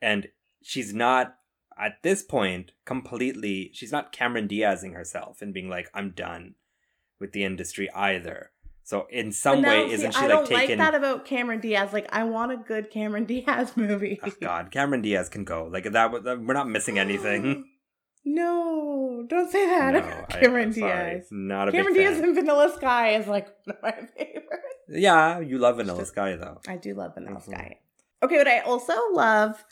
[0.00, 0.28] And
[0.62, 1.38] she's not
[1.76, 6.54] at this point completely she's not Cameron Diazing herself and being like I'm done
[7.18, 8.52] with the industry either.
[8.86, 11.24] So in some But way see, isn't she I like don't taking like that about
[11.24, 11.92] Cameron Diaz.
[11.94, 14.20] Like, I want a good Cameron Diaz movie.
[14.22, 15.68] Oh god, Cameron Diaz can go.
[15.72, 17.64] Like that we're not missing anything.
[18.24, 21.12] no, don't say that No, about Cameron sorry.
[21.14, 21.28] Diaz.
[21.30, 24.50] Not a Cameron Diaz and Vanilla Sky is like one of my favorites.
[24.88, 26.60] Yeah, you love Vanilla Sky though.
[26.68, 27.44] I do love Vanilla Mhm.
[27.44, 27.78] Sky.
[28.22, 29.64] Okay, but I also love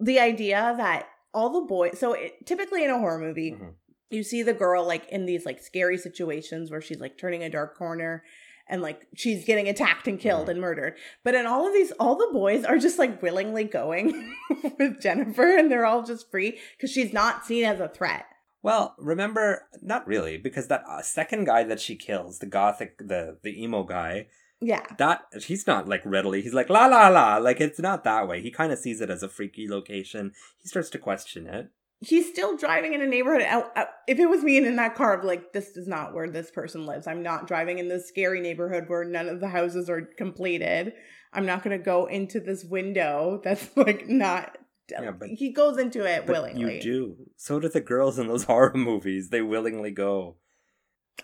[0.00, 1.98] the idea that all the boys.
[1.98, 3.74] So it, typically in a horror movie, Mhm.
[4.10, 7.50] You see the girl like in these like scary situations where she's like turning a
[7.50, 8.22] dark corner
[8.68, 10.94] and like she's getting attacked and killed and murdered.
[11.24, 14.32] But in all of these, all the boys are just like willingly going
[14.78, 18.26] with Jennifer and they're all just free because she's not seen as a threat.
[18.62, 23.38] Well, remember, not really, because that uh, second guy that she kills, the gothic, the
[23.44, 24.26] the emo guy,
[24.60, 24.84] Yeah.
[24.98, 26.42] that he's not like readily.
[26.42, 28.42] He's like la la la, like it's not that way.
[28.42, 30.32] He kind of sees it as a freaky location.
[30.58, 31.68] He starts to question it.
[32.00, 33.42] He's still driving in a neighborhood.
[33.42, 36.14] I- I- If it was me and in that car, be like, this is not
[36.14, 37.06] where this person lives.
[37.06, 40.92] I'm not driving in this scary neighborhood where none of the houses are completed.
[41.32, 44.58] I'm not going to go into this window that's like not.
[44.90, 46.76] Yeah, uh, but- he goes into it willingly.
[46.76, 47.16] you do.
[47.36, 49.30] So do the girls in those horror movies.
[49.30, 50.36] They willingly go.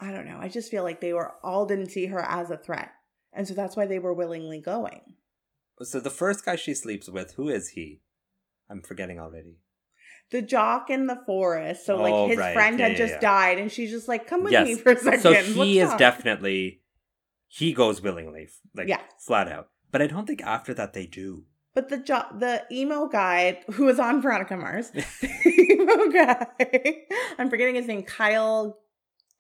[0.01, 0.39] I don't know.
[0.41, 2.91] I just feel like they were all didn't see her as a threat,
[3.33, 5.03] and so that's why they were willingly going.
[5.83, 8.01] So the first guy she sleeps with, who is he?
[8.71, 9.59] I'm forgetting already.
[10.33, 11.87] The jock in the forest.
[11.87, 12.55] So Oh, like his right.
[12.55, 13.21] friend Yeah, had yeah, just yeah.
[13.21, 14.67] died, and she's just like, "Come with Yes.
[14.67, 15.21] me for a second.
[15.21, 16.81] So Let's he is talk." definitely
[17.49, 19.01] he goes willingly, like Yeah.
[19.21, 19.69] flat out.
[19.91, 21.45] But I don't think after that they do.
[21.75, 25.05] But the jo- the emo guy who was on Veronica Mars, the
[25.71, 26.47] emo guy,
[27.39, 28.79] I'm forgetting his name, Kyle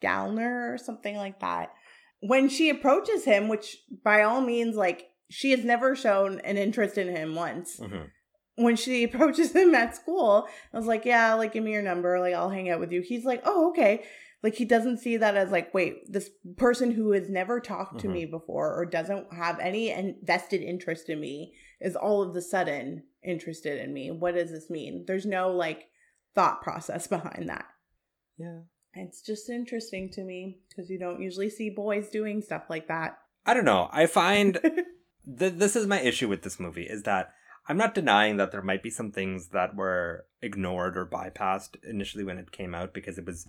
[0.03, 1.73] Gallner or something like that.
[2.21, 6.99] When she approaches him, which by all means, like she has never shown an interest
[6.99, 7.79] in him once.
[7.81, 8.11] Mhm.
[8.63, 12.19] When she approaches him at school, I was like, yeah, like give me your number,
[12.21, 13.01] like I'll hang out with you.
[13.01, 14.05] He's like, oh, okay.
[14.43, 18.09] Like he doesn't see that as like, wait, this person who has never talked to
[18.09, 18.13] Mhm.
[18.13, 23.05] me before or doesn't have any vested interest in me is all of the sudden
[23.23, 24.11] interested in me.
[24.11, 25.05] What does this mean?
[25.07, 25.87] There's no like
[26.35, 27.67] thought process behind that.
[28.37, 28.61] Yeah.
[28.95, 33.19] It's just interesting to me because you don't usually see boys doing stuff like that.
[33.47, 33.89] I don't know.
[33.93, 34.59] I find
[35.39, 37.31] th- this is my issue with this movie is that
[37.69, 42.25] I'm not denying that there might be some things that were ignored or bypassed initially
[42.25, 43.47] when it came out because it was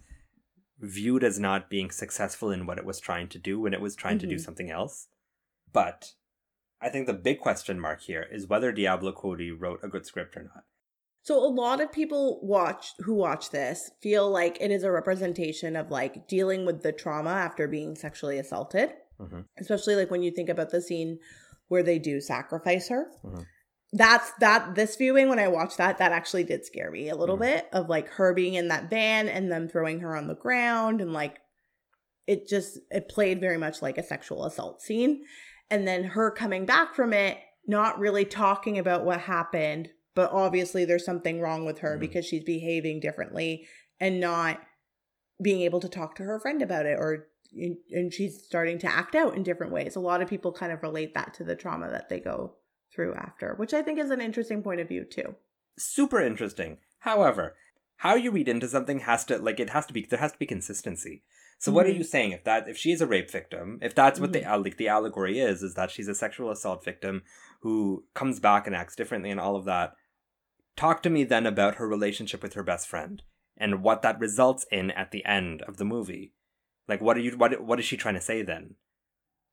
[0.79, 3.95] viewed as not being successful in what it was trying to do when it was
[3.95, 4.41] trying to do Mhm.
[4.41, 5.07] something else.
[5.71, 6.13] But
[6.81, 10.35] I think the big question mark here is whether Diablo Cody wrote a good script
[10.35, 10.65] or not.
[11.21, 15.75] So a lot of people watch who watch this feel like it is a representation
[15.77, 18.93] of like dealing with the trauma after being sexually assaulted.
[19.19, 19.45] Mhm.
[19.57, 21.19] Especially like when you think about the scene
[21.69, 23.09] where they do sacrifice her.
[23.23, 23.45] Mhm.
[23.95, 27.37] That's that this viewing when I watched that that actually did scare me a little
[27.37, 27.41] Mhm.
[27.41, 30.99] bit of like her being in that van and them throwing her on the ground
[30.99, 31.39] and like
[32.25, 35.23] it just it played very much like a sexual assault scene
[35.69, 40.85] and then her coming back from it not really talking about what happened but obviously
[40.85, 41.99] there's something wrong with her Mhm.
[41.99, 43.67] because she's behaving differently
[43.99, 44.59] and not
[45.41, 47.27] being able to talk to her friend about it or
[47.91, 50.81] and she's starting to act out in different ways a lot of people kind of
[50.81, 52.55] relate that to the trauma that they go
[52.93, 55.35] through after which i think is an interesting point of view too
[55.75, 56.77] Super interesting.
[56.99, 57.55] However,
[57.97, 60.37] how you read into something has to like it has to be there has to
[60.37, 61.23] be consistency.
[61.57, 61.97] So what are Mhm.
[61.97, 64.77] you saying if that if she is a rape victim, if that's what the like
[64.77, 67.23] the allegory is, is that she's a sexual assault victim
[67.61, 69.95] who comes back and acts differently and all of that.
[70.75, 73.23] Talk to me then about her relationship with her best friend
[73.57, 76.33] and what that results in at the end of the movie.
[76.87, 78.75] Like what are you what what is she trying to say then?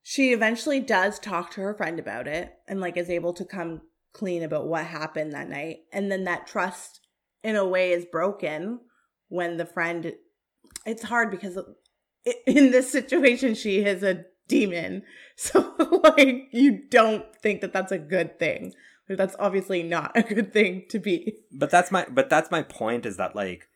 [0.03, 3.81] She eventually does talk to her friend about it and like is able to come
[4.13, 5.79] clean about what happened that night.
[5.93, 7.01] And then that trust
[7.43, 8.79] in a way is broken
[9.29, 10.13] when the friend
[10.85, 11.57] it's hard because
[12.45, 15.03] in this situation she is a demon.
[15.37, 18.73] So like you don't think that that's a good thing.
[19.07, 21.37] That's obviously not a good thing to be.
[21.51, 23.67] But that's my but that's my point is that like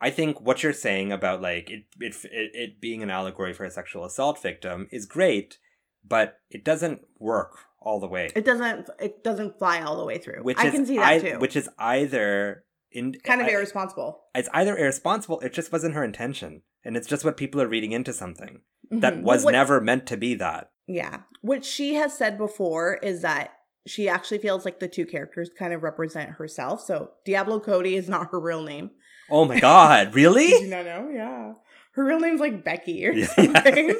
[0.00, 3.64] i think what you're saying about like it it it, it being an allegory for
[3.64, 5.58] a sexual assault victim is great
[6.06, 10.18] but it doesn't work all the way it doesn't it doesn't fly all the way
[10.18, 13.46] through which i is can see that ei- too which is either in kind of
[13.46, 17.60] I- irresponsible it's either irresponsible it just wasn't her intention and it's just what people
[17.62, 18.60] are reading into something
[18.90, 19.22] that Mhm.
[19.22, 21.20] was What- never meant to be that Yeah.
[21.42, 23.52] What she has said before is that
[23.86, 26.80] she actually feels like the two characters kind of represent herself.
[26.82, 28.90] So Diablo Cody is not her real name.
[29.30, 31.08] oh my god really you not know?
[31.14, 31.52] Yeah.
[31.92, 33.28] Her real name's like Becky or Yeah.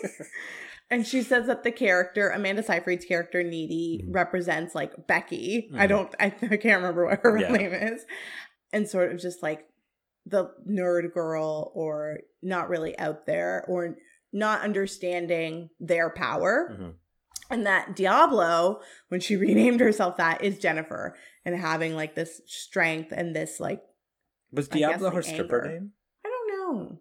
[0.90, 4.14] and she says that the character, Amanda Seyfried's character, Needy, Mhm.
[4.14, 5.70] represents like Becky.
[5.74, 5.88] I Mhm.
[5.88, 7.56] don't, I, I can't remember what her real Yeah.
[7.56, 8.04] name is.
[8.72, 9.66] And sort of just like
[10.26, 13.96] the nerd girl or not really out there or
[14.32, 16.94] not understanding their power Mhm.
[17.50, 19.36] and that Diablo, when she
[19.76, 23.82] renamed herself that, is Jennifer and having like this strength and this like
[24.52, 25.72] was I guess, diablo like, her stripper anger.
[25.80, 25.92] name
[26.24, 26.98] I don't know.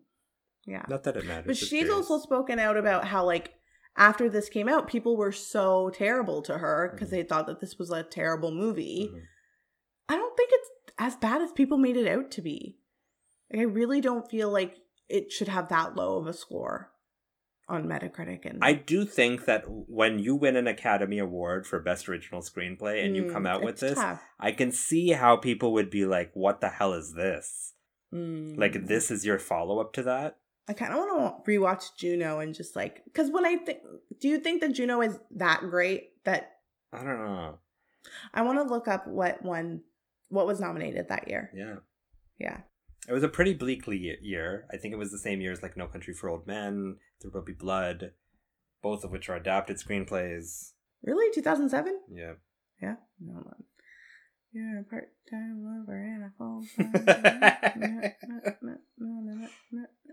[0.65, 0.85] Yeah.
[0.87, 1.93] not that it matters but she's curious.
[1.93, 3.53] also spoken out about how like
[3.95, 7.11] after this came out, people were so terrible to her because Mhm.
[7.11, 9.09] they thought that this was a terrible movie.
[9.13, 9.21] Mhm.
[10.09, 12.79] I don't think it's as bad as people made it out to be.
[13.51, 16.91] Like, I really don't feel like it should have that low of a score
[17.67, 18.45] on Metacritic.
[18.45, 23.05] And I do think that when you win an Academy Award for Best Original Screenplay
[23.05, 24.23] and you Mm, come out with this, tough.
[24.39, 27.73] I can see how people would be like, what the hell is this?
[28.13, 28.57] Mm.
[28.57, 30.37] Like, this is your follow up to that?
[30.69, 33.79] I kind of want to rewatch Juno and just like because when I think,
[34.21, 36.51] do you think that Juno is that great that
[36.93, 37.57] I don't know.
[38.33, 39.81] I want to look up what one
[40.29, 41.49] what was nominated that year?
[41.55, 41.77] Yeah.
[42.39, 42.59] Yeah,
[43.07, 44.65] It was a pretty bleak le- year.
[44.71, 47.29] I think it was the same year as like No Country for Old Men, There
[47.33, 48.11] Will Be Blood,
[48.81, 50.71] both of which are adapted screenplays.
[51.03, 51.99] really, two thousand seven.
[52.09, 52.33] Yeah.
[52.81, 52.95] Yeah,
[53.27, 53.63] on.
[54.53, 56.63] You're a part time lover and a full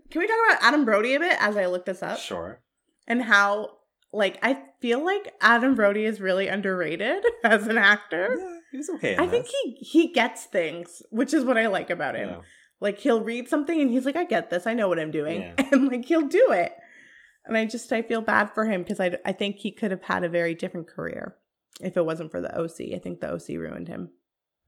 [0.09, 2.61] Can we talk about Adam Brody a bit as I look this up Sure.
[3.07, 3.71] and how
[4.13, 8.35] like I feel like Adam Brody is really underrated as an actor.
[8.39, 9.17] Yeah, he was okay.
[9.17, 12.29] I think he he gets things, which is what I like about him.
[12.29, 12.41] Yeah.
[12.79, 15.41] Like he'll read something and he's like, I get this, I know what I'm doing,
[15.41, 15.53] Yeah.
[15.71, 16.73] and like he'll do it.
[17.45, 20.03] And I just I feel bad for him because I I think he could have
[20.03, 21.35] had a very different career
[21.81, 22.93] if it wasn't for the OC.
[22.95, 24.11] I think the OC ruined him.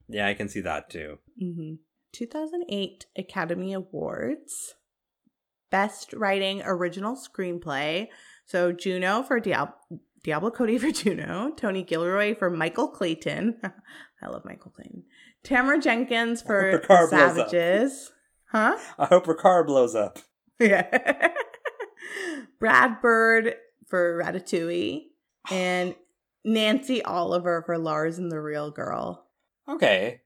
[0.08, 1.18] Yeah, I can see that too.
[1.42, 1.74] Mm-hmm.
[2.12, 4.74] 2008 Academy Awards.
[5.70, 8.08] Best Writing Original Screenplay.
[8.46, 9.74] So Juno for Diab-
[10.22, 13.60] Diablo Cody for Juno, Tony Gilroy for Michael Clayton.
[14.22, 15.04] I love Michael Clayton.
[15.42, 17.50] Tamara Jenkins for her car blows up.
[17.50, 18.12] Savages.
[18.50, 18.76] Huh?
[18.98, 20.18] I hope her car blows up.
[20.58, 21.28] Yeah.
[22.58, 23.54] Brad Bird
[23.88, 25.04] for Ratatouille.
[25.50, 25.94] And
[26.44, 29.26] Nancy Oliver for Lars and the Real Girl.
[29.68, 30.20] Okay.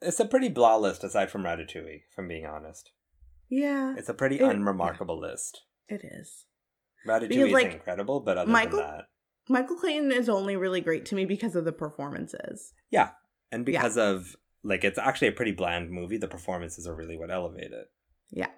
[0.00, 2.90] It's a pretty blah list aside from Ratatouille, if I'm being honest.
[3.54, 5.62] Yeah, It's a pretty It- unremarkable list.
[5.86, 6.46] it is.
[7.06, 9.04] Ratatouille is like, incredible, but other Michael- than that.
[9.48, 12.72] Michael Clayton is only really great to me because of the performances.
[12.90, 13.10] Yeah.
[13.50, 17.30] And because of, like, it's actually a pretty bland movie, the performances are really what
[17.30, 17.90] elevate it.
[18.30, 18.48] Yeah.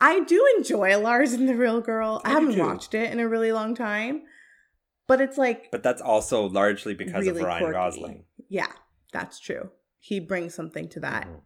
[0.00, 2.20] I do enjoy Lars and the Real Girl.
[2.24, 4.24] I, I haven't watched it in a really long time.
[5.06, 7.72] But it's like But that's also largely because really of Ryan quirky.
[7.74, 8.24] Gosling.
[8.50, 8.72] Yeah,
[9.12, 9.70] that's true.
[10.00, 11.28] He brings something to that.
[11.28, 11.40] Mhm.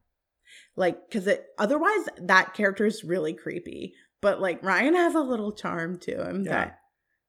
[0.79, 3.95] Like, because it otherwise that character is really creepy.
[4.21, 6.45] But like Ryan has a little charm to him.
[6.45, 6.51] Yeah.
[6.53, 6.79] That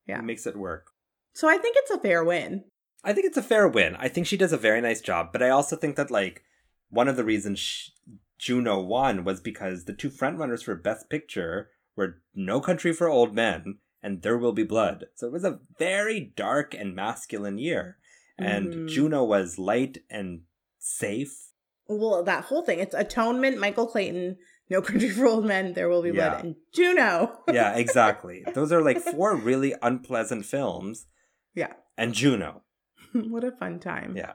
[0.08, 0.20] Yeah.
[0.20, 0.86] It makes it work.
[1.34, 2.64] so I think it's a fair win.
[3.04, 3.95] I think it's a fair win.
[3.95, 6.43] I think she does a very nice job, but I also think that like
[6.89, 7.89] one of the reasons sh
[8.38, 13.36] Juno won was because the two frontrunners for Best Picture were No Country for Old
[13.36, 15.06] Men and There Will Be Blood.
[15.16, 17.97] So it was a very dark and masculine year,
[18.38, 18.88] and Mhm.
[18.89, 20.43] Juno was light and
[20.78, 21.49] safe.
[21.90, 22.80] Well, that whole thing.
[22.80, 24.38] It's Atonement, Michael Clayton,
[24.70, 26.30] No Country for Old Men, There Will Be Yeah.
[26.30, 27.40] Blood, and Juno.
[27.52, 28.46] Yeah, exactly.
[28.54, 31.08] Those are like four really unpleasant films,
[31.56, 31.74] yeah.
[31.98, 32.62] and Juno.
[33.14, 34.16] what a fun time.
[34.16, 34.34] Yeah.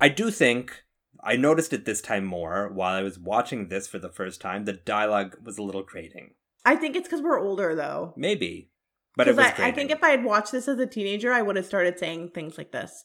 [0.00, 0.82] I do think
[1.22, 4.64] I noticed it this time more while I was watching this for the first time.
[4.64, 6.34] The dialogue was a little grating.
[6.64, 8.14] I think it's because we're older, though.
[8.16, 8.70] Maybe.
[9.16, 9.68] But it was I.
[9.68, 12.30] I think if I had watched this as a teenager, I would have started saying
[12.30, 13.04] things like this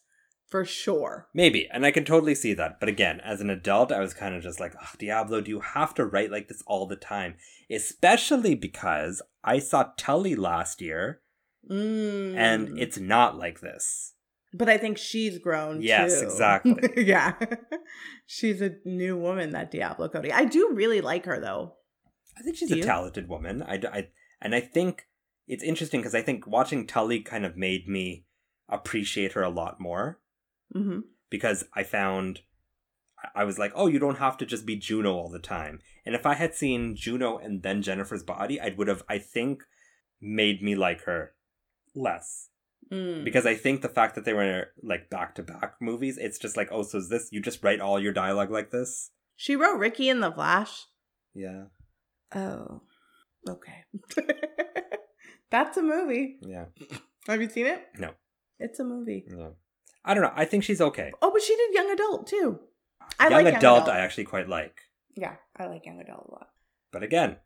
[0.52, 1.28] for sure.
[1.34, 1.68] Maybe.
[1.74, 2.80] And I can totally see that.
[2.80, 5.62] But again, as an adult, I was kind of just like, oh, Diablo, do you
[5.62, 7.36] have to write like this all the time?
[7.72, 11.22] Especially because I saw Tully last year
[11.70, 12.36] Mm.
[12.36, 14.14] and it's not like this.
[14.54, 15.82] But I think she's grown.
[15.82, 16.26] Yes, too.
[16.26, 16.90] exactly.
[17.06, 17.36] yeah,
[18.26, 19.52] she's a new woman.
[19.52, 20.32] That Diablo Cody.
[20.32, 21.76] I do really like her though.
[22.38, 22.84] I think she's Do a you?
[22.84, 23.62] talented woman.
[23.62, 24.08] I, I,
[24.42, 25.04] and I think
[25.48, 28.26] it's interesting because I think watching Tully kind of made me
[28.68, 30.20] appreciate her a lot more.
[30.74, 31.00] Hmm
[31.32, 32.42] because I found
[33.36, 35.80] I was like, oh, you don't have to just be Juno all the time.
[36.06, 39.62] And if I had seen Juno and then Jennifer's body, I would have, I think,
[40.20, 41.34] made me like her
[41.96, 42.50] less.
[42.92, 43.24] Mm.
[43.24, 46.58] Because I think the fact that they were like back to back movies, it's just
[46.58, 49.12] like, oh, so is this, you just write all your dialogue like this?
[49.36, 50.88] She wrote Ricki and the Flash.
[51.36, 51.66] Yeah.
[52.34, 52.82] Oh,
[53.48, 53.86] okay.
[55.52, 56.40] That's a movie.
[56.42, 56.66] Yeah.
[57.28, 57.88] Have you seen it?
[58.00, 58.14] No.
[58.58, 59.26] It's a movie.
[59.30, 59.50] Yeah.
[60.04, 60.34] I don't know.
[60.36, 61.12] I think she's okay.
[61.22, 62.60] Oh, but she did young adult too.
[63.20, 63.90] I young like adult, young adult.
[63.96, 64.82] I actually quite like.
[65.16, 66.50] Yeah, I like young adult a lot.
[66.92, 67.38] But again,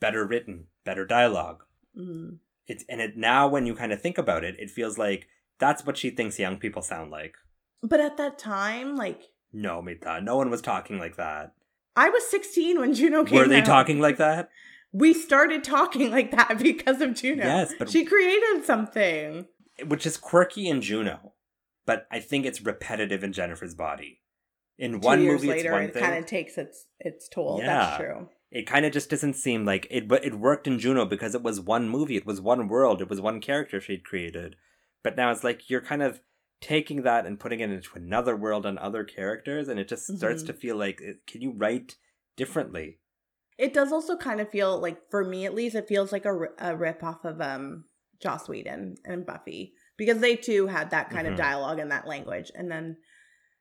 [0.00, 1.64] better written, better dialogue.
[1.98, 2.38] Mm.
[2.66, 5.26] It's and it now when you kind of think about it, it feels like
[5.58, 7.34] that's what she thinks young people sound like.
[7.82, 9.22] But at that time, like
[9.52, 11.52] No, Mita, no one was talking like that.
[11.96, 13.66] I was 16 when Juno came Were they out.
[13.66, 14.48] talking like that?
[14.92, 17.44] We started talking like that because of Juno.
[17.44, 19.46] Yes, but- she created something.
[19.86, 21.32] Which is quirky in Juno,
[21.90, 24.20] but I think it's repetitive in Jennifer's body.
[24.78, 27.58] In one years movie, later, it's one it kind of takes its its toll.
[27.60, 27.66] Yeah.
[27.66, 28.28] That's true.
[28.52, 30.06] It kind of just doesn't seem like it.
[30.08, 33.10] But it worked in Juno because it was one movie, it was one world, it
[33.10, 34.56] was one character she'd created.
[35.02, 36.20] But now it's like you're kind of
[36.60, 40.42] taking that and putting it into another world and other characters, and it just starts
[40.42, 40.46] Mhm.
[40.48, 41.96] to feel like, it- can you write
[42.36, 43.00] differently?
[43.58, 46.34] It does also kind of feel like, for me at least, it feels like a,
[46.58, 47.84] a rip off of um
[48.22, 51.32] Joss Whedon and Buffy because they too had that kind Mhm.
[51.32, 52.96] of dialogue and that language, and then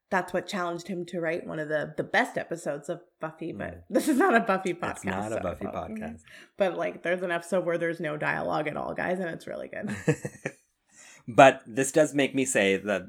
[0.10, 3.52] that's what challenged him to write one of the the best episodes of Buffy.
[3.52, 3.84] But Mm.
[3.92, 4.92] this is not a Buffy podcast.
[4.96, 6.22] It's not a so- Buffy podcast.
[6.58, 9.68] But like, there's an episode where there's no dialogue at all, guys, and it's really
[9.68, 9.96] good.
[11.28, 13.04] but this does make me say that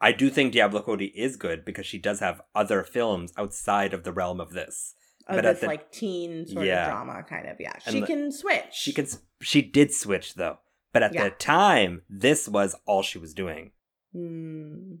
[0.00, 4.04] I do think Diablo Cody is good because she does have other films outside of
[4.04, 4.94] the realm of this.
[5.26, 6.84] But this the- like teen sort Yeah.
[6.86, 7.56] of drama kind of.
[7.58, 8.72] Yeah, And she the- can switch.
[8.74, 9.06] She can
[9.40, 10.58] she did switch though.
[10.94, 11.24] But at Yeah.
[11.24, 13.72] the time, this was all she was doing.
[14.14, 14.94] Hmm.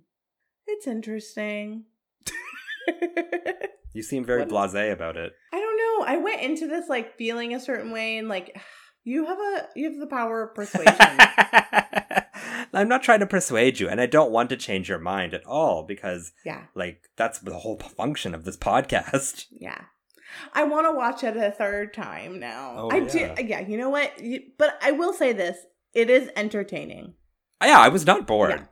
[0.66, 1.84] It's interesting.
[3.96, 5.32] You seem very blasé about it.
[5.52, 6.04] I don't know.
[6.12, 8.60] I went into this like feeling a certain way and like
[9.04, 10.96] you have a you have the power of persuasion.
[12.74, 15.46] I'm not trying to persuade you, and I don't want to change your mind at
[15.46, 16.64] all because, yeah.
[16.74, 19.46] like, that's the whole function of this podcast.
[19.60, 19.80] Yeah.
[20.52, 22.74] I want to watch it a third time now.
[22.76, 23.34] Oh, I yeah.
[23.36, 23.44] do.
[23.44, 24.20] Yeah, you know what?
[24.20, 25.56] You- But I will say this:
[25.94, 27.14] it is entertaining.
[27.60, 28.50] Uh, yeah, I was not bored.
[28.50, 28.64] Yeah.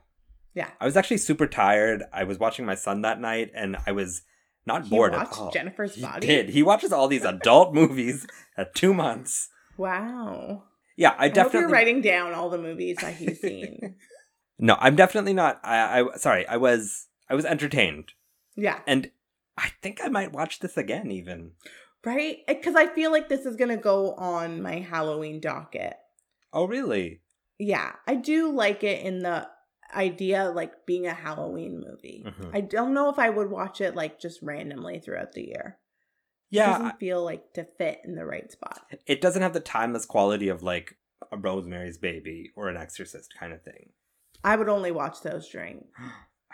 [0.54, 0.70] Yeah.
[0.80, 2.02] I was actually super tired.
[2.12, 4.22] I was watching my son that night, and I was
[4.66, 5.50] not He bored at all.
[5.50, 6.26] Jennifer's he Body.
[6.26, 6.48] did.
[6.50, 9.48] He watches all these adult movies at two months.
[9.78, 10.64] Wow.
[10.96, 11.60] Yeah, I I hope definitely.
[11.60, 13.96] you're writing down all the movies that he's seen.
[14.58, 15.58] No, I'm definitely not.
[15.64, 16.46] I, I sorry.
[16.46, 17.08] I was.
[17.28, 18.12] I was entertained,
[18.54, 18.78] yeah.
[18.86, 19.10] and
[19.58, 21.52] I think I might watch this again, even.
[22.04, 22.38] Right?
[22.46, 25.94] Because I feel like this is going to go on my Halloween docket.
[26.52, 27.22] Oh, really?
[27.58, 29.48] Yeah, I do like it in the
[29.94, 32.24] idea of, like being a Halloween movie.
[32.26, 32.50] Mhm.
[32.54, 35.78] I don't know if I would watch it like just randomly throughout the year.
[36.50, 38.84] Yeah, it doesn't feel like to fit in the right spot.
[39.06, 40.96] It doesn't have the timeless quality of like
[41.30, 43.90] a Rosemary's Baby or an Exorcist kind of thing.
[44.44, 46.04] I would only watch those during I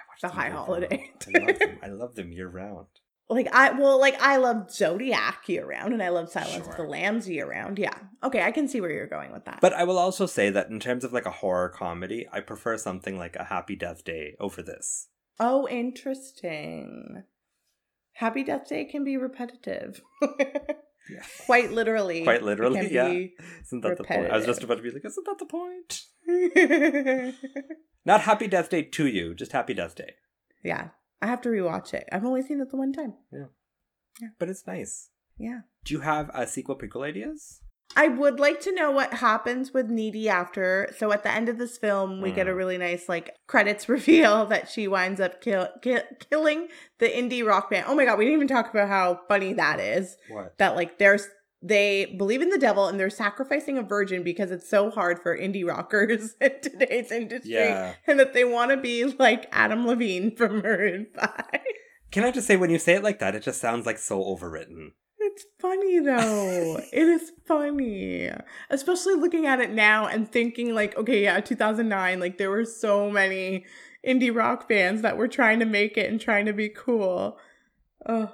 [0.09, 1.11] watch The high holiday.
[1.35, 1.79] I love them.
[1.83, 2.87] I love them year round.
[3.29, 6.83] Like I well like I love Zodiac year round and I love Silence of the
[6.85, 7.79] Lambs year round.
[7.79, 7.95] Yeah.
[8.23, 9.61] Okay, I can see where you're going with that.
[9.61, 12.77] But I will also say that in terms of like a horror comedy, I prefer
[12.79, 15.09] something like a Happy Death Day over this.
[15.41, 17.25] oh, interesting.
[18.13, 20.01] Happy Death Day can be repetitive.
[21.11, 21.23] Yeah.
[21.47, 22.23] Quite literally.
[22.25, 23.09] Quite literally, yeah.
[23.09, 24.31] Isn't that the point?
[24.31, 27.35] I was just about to be like, isn't that the point?
[28.05, 30.15] Not Happy Death Day to you, just Happy Death Day.
[30.63, 30.89] yeah.
[31.21, 32.09] I have to rewatch it.
[32.13, 33.15] I've only seen it the one time.
[33.33, 33.47] Yeah.
[34.21, 34.29] Yeah.
[34.39, 35.11] But it's nice.
[35.39, 35.61] Yeah.
[35.85, 37.61] Do you have uh, sequel prequel ideas?
[37.97, 40.93] I would like to know what happens with Needy after.
[40.99, 42.57] So at the end of this film, we get a Mm.
[42.57, 47.71] really nice like credits reveal that she winds up kill, kill, killing the indie rock
[47.71, 47.87] band.
[47.89, 50.17] Oh my god, we didn't even talk about how funny that is.
[50.29, 50.59] What?
[50.59, 51.27] That like there's
[51.61, 55.37] they believe in the devil and they're sacrificing a virgin because it's so hard for
[55.37, 57.53] indie rockers in today's industry.
[57.53, 57.95] Yeah.
[58.07, 61.45] And that they want to be like Adam Levine from Maroon 5.
[62.11, 64.23] Can I just say, when you say it like that, it just sounds like so
[64.23, 64.93] overwritten.
[65.19, 66.81] It's funny though.
[66.93, 68.31] it is funny.
[68.71, 73.11] Especially looking at it now and thinking like, okay, yeah, 2009, like there were so
[73.11, 73.67] many
[74.07, 77.37] indie rock bands that were trying to make it and trying to be cool.
[78.07, 78.31] Oh,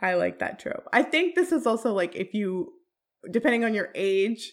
[0.00, 0.88] I, like that trope.
[0.92, 2.72] I think this is also like if you
[3.30, 4.52] depending on your age,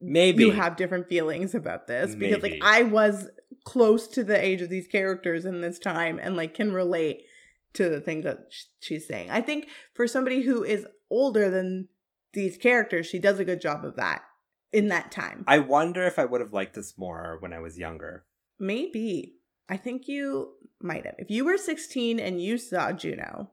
[0.00, 0.44] Maybe.
[0.44, 3.28] you have different feelings about this because like I was
[3.64, 7.22] close to the age of these characters in this time and like can relate
[7.74, 8.50] to the things that
[8.80, 9.30] she's saying.
[9.30, 11.88] I think for somebody who is older than
[12.32, 14.22] these characters, she does a good job of that
[14.72, 15.44] in that time.
[15.46, 18.24] I wonder if I would have liked this more when I was younger.
[18.58, 19.34] Maybe.
[19.68, 21.16] I think you might have.
[21.18, 23.50] If you were 16 and you saw Juno,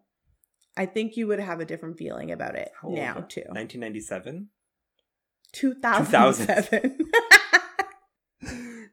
[0.77, 3.41] I think you would have a different feeling about it How now was- too.
[3.47, 4.49] 1997?
[5.53, 6.97] 2007.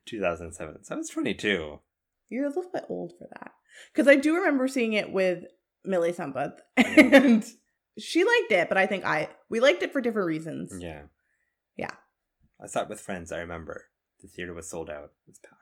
[0.07, 0.85] 2007.
[0.85, 1.79] So I was 22.
[2.29, 3.53] You're a little bit old for that.
[3.93, 5.45] Because I do remember seeing it with
[5.85, 7.45] Millie Sampath, and
[7.99, 10.73] she liked it, but I think I we liked it for different reasons.
[10.79, 11.03] Yeah.
[11.77, 11.91] Yeah.
[12.63, 13.87] I saw it with friends, I remember.
[14.21, 15.13] The theater was sold out.
[15.27, 15.57] It was packed.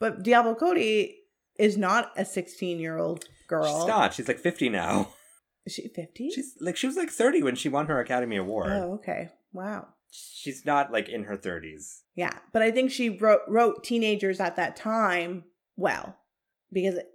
[0.00, 1.18] But Diablo Cody
[1.58, 3.64] is not a 16 year old girl.
[3.80, 4.14] She's not.
[4.14, 5.10] She's like 50 now.
[5.64, 6.30] Is she 50?
[6.30, 8.70] She's like she was like 30 when she won her Academy Award.
[8.72, 9.28] oh, okay.
[9.52, 9.88] Wow.
[10.10, 12.00] She's not like in her 30s.
[12.14, 15.44] Yeah, but I think she wrote wrote teenagers at that time
[15.76, 16.16] well
[16.72, 17.06] because it,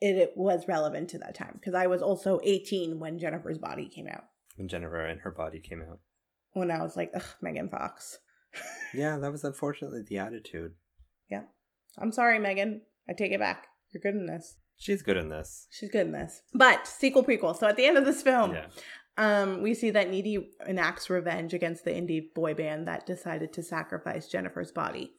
[0.00, 1.52] it was relevant to that time.
[1.54, 4.24] Because I was also 18 when Jennifer's Body came out.
[4.56, 6.00] When Jennifer and her body came out.
[6.52, 8.18] When I was like, ugh, Megan Fox.
[8.92, 10.72] Yeah, that was unfortunately the attitude.
[11.30, 11.42] Yeah.
[11.96, 12.80] I'm sorry, Megan.
[13.08, 13.68] I take it back.
[13.92, 14.56] You're good in this.
[14.80, 15.66] She's good in this.
[15.70, 16.40] She's good in this.
[16.54, 17.56] But sequel prequel.
[17.56, 18.66] So at the end of this film, Yeah.
[19.18, 23.62] um, we see that Needy enacts revenge against the indie boy band that decided to
[23.62, 25.12] sacrifice Jennifer's body.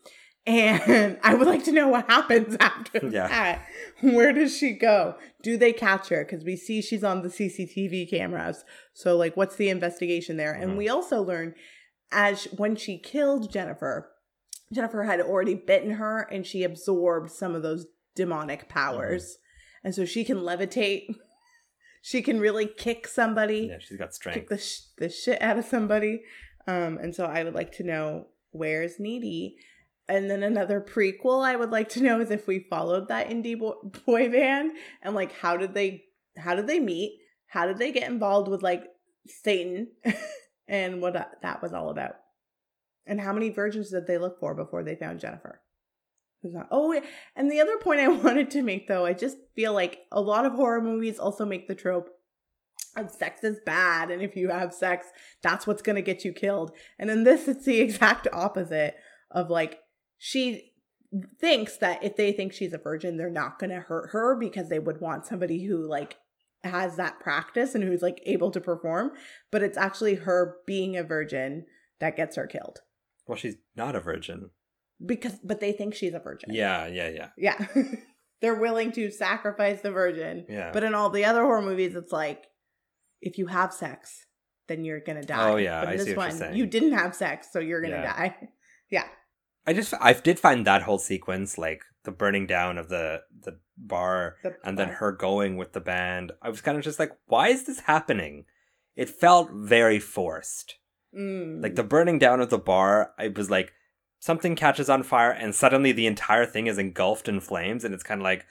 [0.47, 3.27] And I would like to know what happens after Yeah.
[3.27, 3.67] that.
[4.01, 5.15] Where does she go?
[5.43, 6.25] Do they catch her?
[6.25, 8.65] Because we see she's on the CCTV cameras.
[8.95, 10.53] So, like, what's the investigation there?
[10.53, 10.77] And Mhm.
[10.77, 11.53] we also learn
[12.11, 14.11] as when she killed Jennifer,
[14.73, 17.85] Jennifer had already bitten her and she absorbed some of those
[18.15, 19.37] demonic powers.
[19.83, 21.15] And so she can levitate.
[22.03, 24.33] She can really kick somebody Yeah, she's got strength.
[24.39, 26.23] kick the, sh- the shit out of somebody.
[26.65, 29.55] Um, and so I would like to know where's Needy.
[30.07, 33.55] And then another prequel I would like to know is if we followed that indie
[33.59, 34.71] bo- boy band
[35.03, 36.05] and like how did they
[36.37, 37.19] how did they meet?
[37.45, 38.83] How did they get involved with like
[39.27, 39.89] Satan
[40.67, 42.15] and what that- that was all about?
[43.05, 45.61] And how many virgins did they look for before they found Jennifer?
[46.71, 46.99] Oh,
[47.35, 50.45] and the other point I wanted to make though, I just feel like a lot
[50.45, 52.09] of horror movies also make the trope
[52.97, 55.07] of sex is bad, and if you have sex,
[55.41, 56.71] that's what's gonna get you killed.
[56.99, 58.95] And in this, it's the exact opposite
[59.29, 59.79] of like
[60.17, 60.73] she
[61.39, 64.79] thinks that if they think she's a virgin, they're not gonna hurt her because they
[64.79, 66.17] would want somebody who like
[66.63, 69.11] has that practice and who's like able to perform.
[69.51, 71.65] But it's actually her being a virgin
[71.99, 72.79] that gets her killed
[73.27, 74.49] Well, she's not a virgin.
[75.05, 76.53] Because, but they think she's a virgin.
[76.53, 77.27] Yeah, yeah, yeah.
[77.37, 77.65] Yeah.
[78.41, 80.45] They're willing to sacrifice the virgin.
[80.49, 80.71] Yeah.
[80.73, 82.45] But in all the other horror movies, it's like,
[83.21, 84.25] if you have sex,
[84.67, 85.49] then you're gonna die.
[85.49, 87.59] Oh, yeah, But in I this see what you're one, you didn't have sex, so
[87.59, 88.13] you're gonna Yeah.
[88.17, 88.37] die.
[88.89, 89.07] yeah.
[89.67, 93.59] I just I did find that whole sequence like the burning down of the the
[93.77, 96.31] bar The- and then her going with the band.
[96.41, 98.45] I was kind of just like, why is this happening?
[98.95, 100.77] It felt very forced.
[101.15, 101.61] Mm.
[101.61, 103.71] Like the burning down of the bar, I was like,
[104.21, 108.03] something catches on fire and suddenly the entire thing is engulfed in flames, and it's
[108.03, 108.45] kind of like,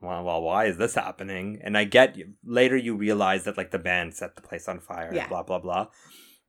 [0.00, 1.58] well, well, why is this happening?
[1.62, 5.10] And I get later you realize that like the band set the place on fire,
[5.12, 5.22] Yeah.
[5.22, 5.88] and blah blah blah.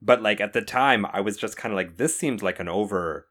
[0.00, 2.68] But like at the time, I was just kind of like, this seems like an
[2.68, 3.26] over,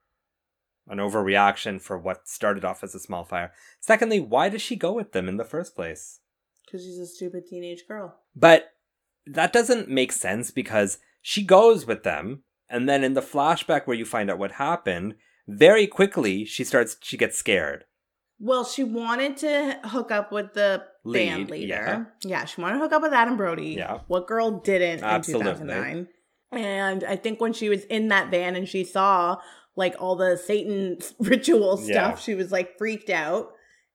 [0.88, 3.54] an overreaction for what started off as a small fire.
[3.80, 6.20] Secondly, why does she go with them in the first place?
[6.66, 8.20] Because she's a stupid teenage girl.
[8.36, 8.72] But
[9.26, 13.96] that doesn't make sense because she goes with them, and then in the flashback where
[13.98, 15.16] you find out what happened,
[15.48, 17.86] very quickly she starts she gets scared.
[18.40, 22.14] Well, she wanted to hook up with the band Lead, leader.
[22.24, 22.46] Yeah.
[22.46, 23.76] she wanted to hook up with Adam Brody.
[23.78, 24.02] Yeah.
[24.08, 25.50] What girl didn't Absolutely.
[25.50, 26.08] in 2009?
[26.52, 29.38] And I think when she was in that van and she saw
[29.76, 32.16] like all the Satan ritual stuff, Yeah.
[32.16, 33.50] she was like freaked out.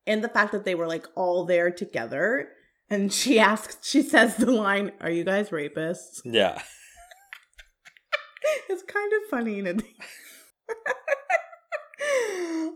[0.09, 2.49] And the fact that they were like all there together.
[2.91, 6.21] And she asks, she says the line, Are you guys rapists?
[6.25, 6.61] Yeah.
[8.69, 9.97] it's kind of funny to think.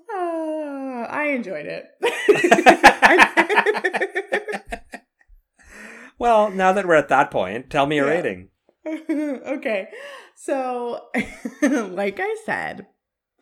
[0.08, 1.86] Ah, I enjoyed it.
[6.18, 8.10] well, now that we're at that point, tell me a Yeah.
[8.10, 8.48] rating.
[8.86, 9.88] okay,
[10.36, 11.06] so
[11.62, 12.86] like I said,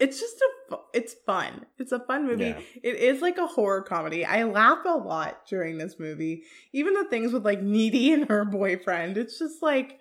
[0.01, 0.37] it's just
[0.71, 1.67] a it's fun.
[1.79, 2.47] It's a fun movie.
[2.47, 2.61] Yeah.
[2.83, 4.25] It is like a horror comedy.
[4.25, 6.45] I laugh a lot during this movie.
[6.73, 9.19] Even the things with like Needy and her boyfriend.
[9.19, 9.99] It's just like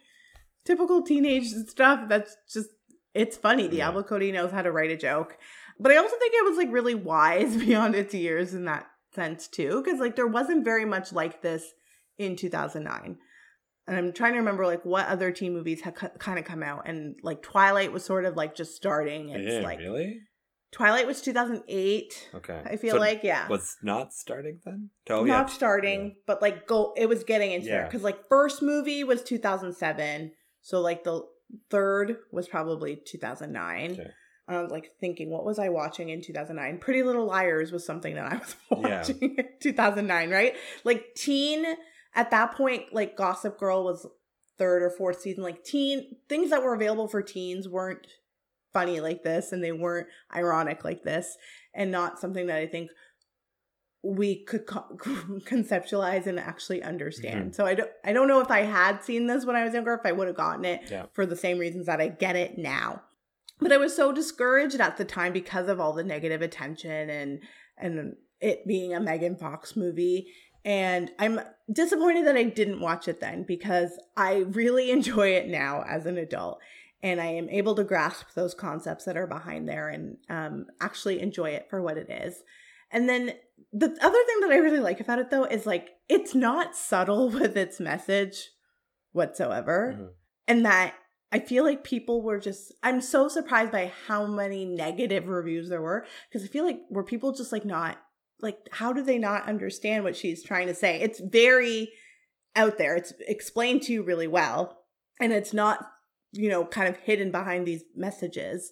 [0.66, 2.08] typical teenage stuff.
[2.08, 2.70] That's just
[3.14, 3.64] it's funny.
[3.64, 3.70] Yeah.
[3.70, 5.38] Diablo Cody knows how to write a joke.
[5.80, 9.48] But I also think it was like really wise beyond its years in that sense
[9.48, 11.66] too, because like there wasn't very much like this
[12.18, 13.18] in 2009
[13.88, 16.88] and I'm trying to remember like what other teen movies had kind of come out,
[16.88, 19.30] and like Twilight was sort of like just starting.
[19.30, 20.20] It's Yeah, like really?
[20.72, 22.30] Twilight was 2008.
[22.34, 22.62] Okay.
[22.66, 24.90] I feel So like yeah, was not starting then.
[25.10, 25.54] Oh, not yeah.
[25.54, 26.94] starting, but like go.
[26.96, 31.22] It was getting into there because like first movie was 2007, so like the
[31.70, 33.92] third was probably 2009.
[33.92, 34.08] Okay.
[34.48, 36.80] I was like thinking, what was I watching in 2009?
[36.80, 38.98] Pretty Little Liars was something that I was Yeah.
[39.00, 40.56] watching in 2009, right?
[40.84, 41.66] Like teen
[42.14, 44.06] at that point, like Gossip Girl was
[44.58, 45.44] third or fourth season.
[45.44, 48.06] Like teen things that were available for teens weren't
[48.74, 51.38] funny like this, and they weren't ironic like this,
[51.74, 52.90] and not something that I think
[54.04, 54.86] we could co-
[55.46, 57.56] conceptualize and actually understand.
[57.56, 59.94] So I don't I don't know if I had seen this when I was younger
[59.94, 61.06] if I would have gotten it Yeah.
[61.14, 63.02] for the same reasons that I get it now.
[63.60, 67.40] But I was so discouraged at the time because of all the negative attention and
[67.78, 70.28] and it being a Megan Fox movie.
[70.66, 71.40] And I'm
[71.72, 76.18] disappointed that I didn't watch it then because I really enjoy it now as an
[76.18, 76.60] adult.
[77.02, 81.20] And I am able to grasp those concepts that are behind there and um, actually
[81.22, 82.44] enjoy it for what it is.
[82.92, 83.34] And then
[83.72, 87.30] the other thing that I really like about it though is like it's not subtle
[87.40, 88.50] with its message
[89.12, 89.96] whatsoever.
[89.98, 90.10] Mhm.
[90.48, 90.96] And that
[91.32, 95.82] I feel like people were just I'm so surprised by how many negative reviews there
[95.82, 97.98] were because I feel like were people just like not
[98.42, 101.00] like how do they not understand what she's trying to say?
[101.00, 101.92] It's very
[102.56, 102.96] out there.
[102.96, 104.84] It's explained to you really well
[105.20, 105.88] and it's not
[106.32, 108.72] you know kind of hidden behind these messages.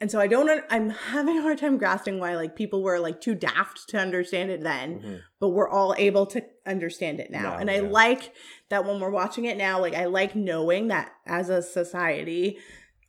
[0.00, 3.20] And so I don't I'm having a hard time grasping why like people were like
[3.20, 5.20] too daft to understand it then Mhm.
[5.40, 7.56] but we're all able to understand it now.
[7.56, 7.88] And I yeah.
[7.90, 8.32] like
[8.68, 12.58] that when we're watching it now, like I like knowing that as a society,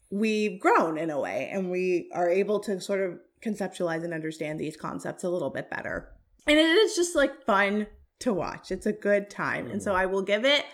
[0.09, 4.59] we've grown in a way and we are able to sort of conceptualize and understand
[4.59, 6.09] these concepts a little bit better.
[6.47, 7.87] And it is just like fun
[8.19, 8.71] to watch.
[8.71, 9.65] It's a good time.
[9.65, 9.83] And Mm-hmm.
[9.83, 10.65] so I will give it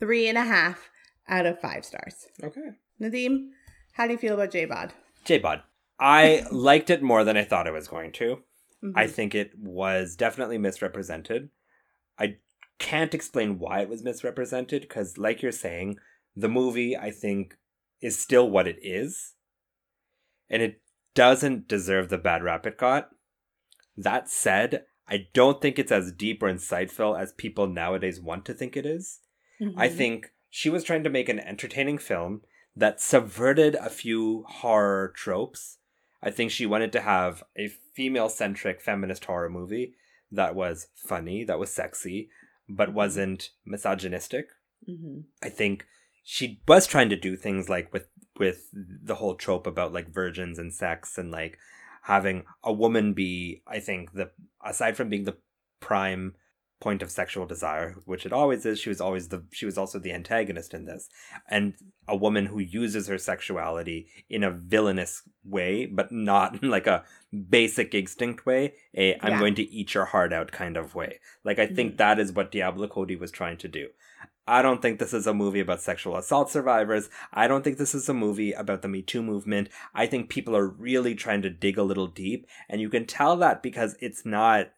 [0.00, 0.90] three and a half
[1.28, 2.26] out of five stars.
[2.42, 2.70] Okay.
[3.00, 3.50] Nadim,
[3.92, 4.92] how do you feel about J-Bod?
[5.24, 5.62] J Bud.
[5.98, 8.42] I liked it more than I thought I was going to.
[8.82, 8.92] Mhm.
[8.96, 11.50] I think it was definitely misrepresented.
[12.18, 12.38] I
[12.78, 15.98] can't explain why it was misrepresented because, like you're saying,
[16.34, 17.56] the movie, I think,
[18.00, 19.34] is still what it is.
[20.48, 20.80] And it
[21.14, 23.10] doesn't deserve the bad rap it got.
[23.96, 28.54] That said, I don't think it's as deep or insightful as people nowadays want to
[28.54, 29.20] think it is.
[29.76, 29.96] I Mhm.
[29.96, 32.42] think she was trying to make an entertaining film
[32.76, 35.78] that subverted a few horror tropes.
[36.22, 39.94] I think she wanted to have a female centric feminist horror movie
[40.30, 42.30] that was funny, that was sexy,
[42.68, 44.48] but wasn't misogynistic.
[44.88, 45.24] Mhm.
[45.42, 45.86] I think
[46.22, 48.08] she was trying to do things like with
[48.38, 51.58] with the whole trope about like virgins and sex and like
[52.02, 54.30] having a woman be I think the
[54.64, 55.36] aside from being the
[55.80, 56.36] prime
[56.80, 58.80] point of sexual desire, which it always is.
[58.80, 61.08] She was always the she was also the antagonist in this,
[61.48, 61.74] and
[62.08, 67.04] a woman who uses her sexuality in a villainous way, but not in like a
[67.50, 68.74] basic instinct way.
[68.96, 69.38] A I'm Yeah.
[69.38, 71.20] going to eat your heart out kind of way.
[71.44, 71.96] Like I think Mhm.
[71.98, 73.88] that is what Diablo Cody was trying to do.
[74.48, 77.08] I don't think this is a movie about sexual assault survivors.
[77.32, 79.68] I don't think this is a movie about the Me Too movement.
[79.94, 83.36] I think people are really trying to dig a little deep, and you can tell
[83.36, 84.70] that because it's not.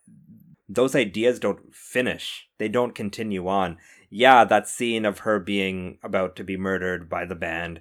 [0.75, 2.49] Those ideas don't finish.
[2.59, 3.79] They don't continue on.
[4.11, 7.81] Yeah, that scene of her being about to be murdered by the band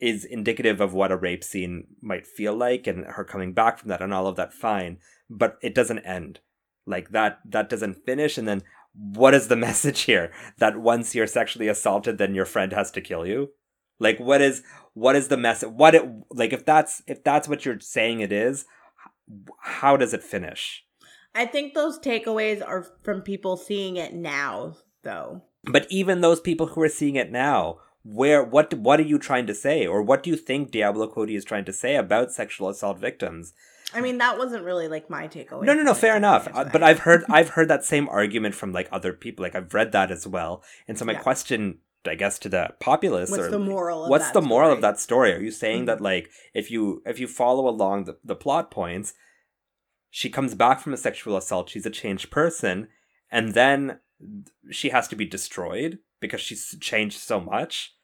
[0.00, 3.88] is indicative of what a rape scene might feel like, and her coming back from
[3.88, 4.52] that and all of that.
[4.52, 6.40] Fine, but it doesn't end
[6.86, 7.40] like that.
[7.44, 8.62] That doesn't finish, and then
[8.98, 13.00] what is the message here that once you're sexually assaulted then your friend has to
[13.00, 13.50] kill you
[13.98, 14.62] like what is
[14.94, 18.32] what is the message what it like if that's if that's what you're saying it
[18.32, 18.64] is
[19.60, 20.84] how does it finish
[21.38, 25.42] I think those takeaways are from people seeing it now, though.
[25.64, 29.46] but even those people who are seeing it now where what what are you trying
[29.46, 32.68] to say or what do you think diablo cody is trying to say about sexual
[32.68, 33.52] assault victims
[33.94, 35.64] I mean, that wasn't really like my takeaway.
[35.64, 35.94] No, no, no.
[35.94, 36.46] Fair enough.
[36.52, 36.82] Uh, but.
[36.82, 39.42] I've heard I've heard that same argument from like other people.
[39.46, 40.52] Like I've read that as well.
[40.86, 41.22] And so my Yeah.
[41.28, 44.70] question, I guess, to the populace What's or the moral of what's that the moral
[44.72, 44.82] of story?
[44.92, 45.30] that story?
[45.36, 45.86] Are you saying Mhm.
[45.86, 49.14] that like if you if you follow along the, the plot points,
[50.10, 52.88] she comes back from a sexual assault, she's a changed person,
[53.30, 54.00] and then
[54.70, 57.94] she has to be destroyed because she's changed so much?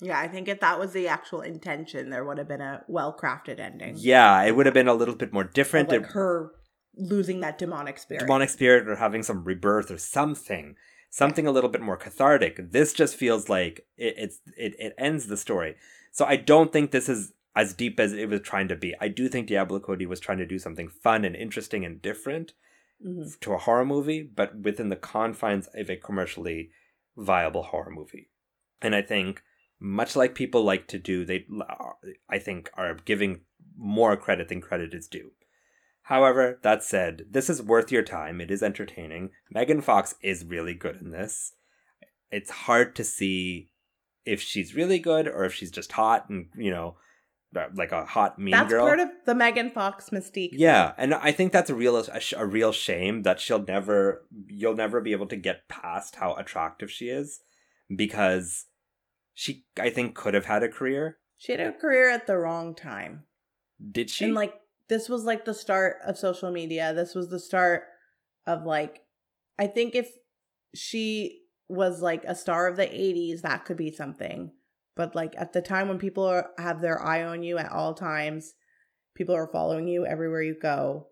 [0.00, 3.16] Yeah, I think if that was the actual intention, there would have been a well
[3.18, 3.94] crafted ending.
[3.96, 5.88] Yeah, it would have been a little bit more Of, different.
[5.88, 6.52] like It- her
[6.96, 8.20] losing that demonic spirit.
[8.20, 10.76] demonic spirit or having some rebirth or something
[11.10, 15.26] something a little bit more cathartic this just feels like it, it's it, it ends
[15.26, 15.74] the story
[16.12, 19.08] so i don't think this is as deep as it was trying to be i
[19.08, 22.52] do think diablo cody was trying to do something fun and interesting and different
[23.04, 23.38] Mhm.
[23.40, 26.70] to a horror movie but within the confines of a commercially
[27.16, 28.30] viable horror movie
[28.80, 29.42] and i think
[29.80, 31.44] much like people like to do they
[32.28, 33.40] i think are giving
[33.76, 35.32] more credit than credit is due
[36.08, 38.38] However, that said, this is worth your time.
[38.42, 39.30] It is entertaining.
[39.50, 41.54] Megan Fox is really good in this.
[42.30, 43.70] It's hard to see
[44.26, 46.98] if she's really good or if she's just hot and, you know,
[47.56, 48.86] Uh, like a hot mean That's girl.
[48.86, 50.50] part of the Megan Fox mystique.
[50.52, 54.74] yeah, and I think that's a real a, a real shame that she'll never you'll
[54.74, 57.40] never be able to get past how attractive she is
[57.94, 58.66] because
[59.34, 61.18] she I think could have had a career.
[61.36, 63.24] She had a career at the wrong time.
[63.90, 64.24] Did she?
[64.24, 64.54] And like
[64.88, 66.92] this was like the start of social media.
[66.94, 67.84] This was the start
[68.46, 69.02] of like
[69.58, 70.10] I think if
[70.74, 74.52] she was like a star of the 80s, that could be something.
[74.96, 77.94] But like at the time when people are, have their eye on you at all
[77.94, 78.54] times,
[79.14, 81.08] people are following you everywhere you go,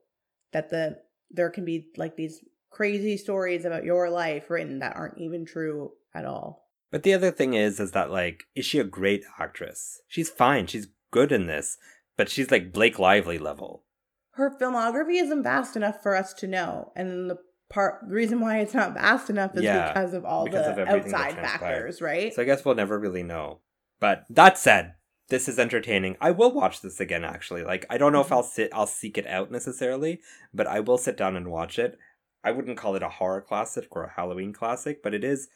[0.52, 0.98] that the
[1.30, 5.92] there can be like these crazy stories about your life written that aren't even true
[6.14, 6.68] at all.
[6.90, 10.00] But the other thing is, is that like, is she a great actress?
[10.08, 10.66] She's fine.
[10.66, 11.78] She's good in this,
[12.16, 13.84] but she's like Blake Lively level.
[14.32, 17.38] her filmography isn't vast enough for us to know and the
[17.70, 20.82] part the reason why it's not vast enough is Yeah, because of all because the
[20.82, 23.60] of outside factors right So I guess we'll never really know.
[24.02, 24.94] But that said,
[25.28, 26.16] this is entertaining.
[26.20, 27.24] I will watch this again.
[27.24, 28.32] Actually, like, I don't know if Mhm.
[28.32, 30.20] I'll sit, I'll seek it out necessarily,
[30.52, 31.96] but I will sit down and watch it.
[32.42, 35.48] I wouldn't call it a horror classic or a Halloween classic, but it is.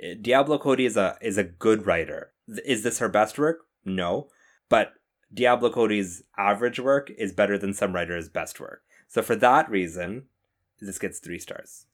[0.00, 2.32] eh, Diablo Cody is a is a good writer.
[2.64, 3.66] Is this her best work?
[3.84, 4.30] No,
[4.68, 4.92] but
[5.34, 8.84] Diablo Cody's average work is better than some writers' best work.
[9.08, 10.28] So for that reason,
[10.78, 11.86] this gets three stars.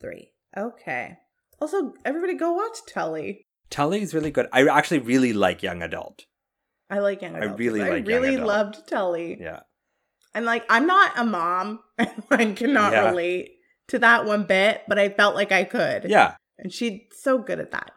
[0.00, 1.18] three okay
[1.60, 4.46] also everybody go watch tully Tully is really good.
[4.52, 6.26] I actually really like young adult.
[6.90, 7.52] i like young adult.
[7.52, 9.60] I really like i really loved tully Yeah.
[10.34, 11.80] and like i'm not a mom
[12.30, 13.08] i cannot Yeah.
[13.10, 13.46] relate
[13.88, 16.36] to that one bit but i felt like i could Yeah.
[16.58, 17.90] and she's so good at that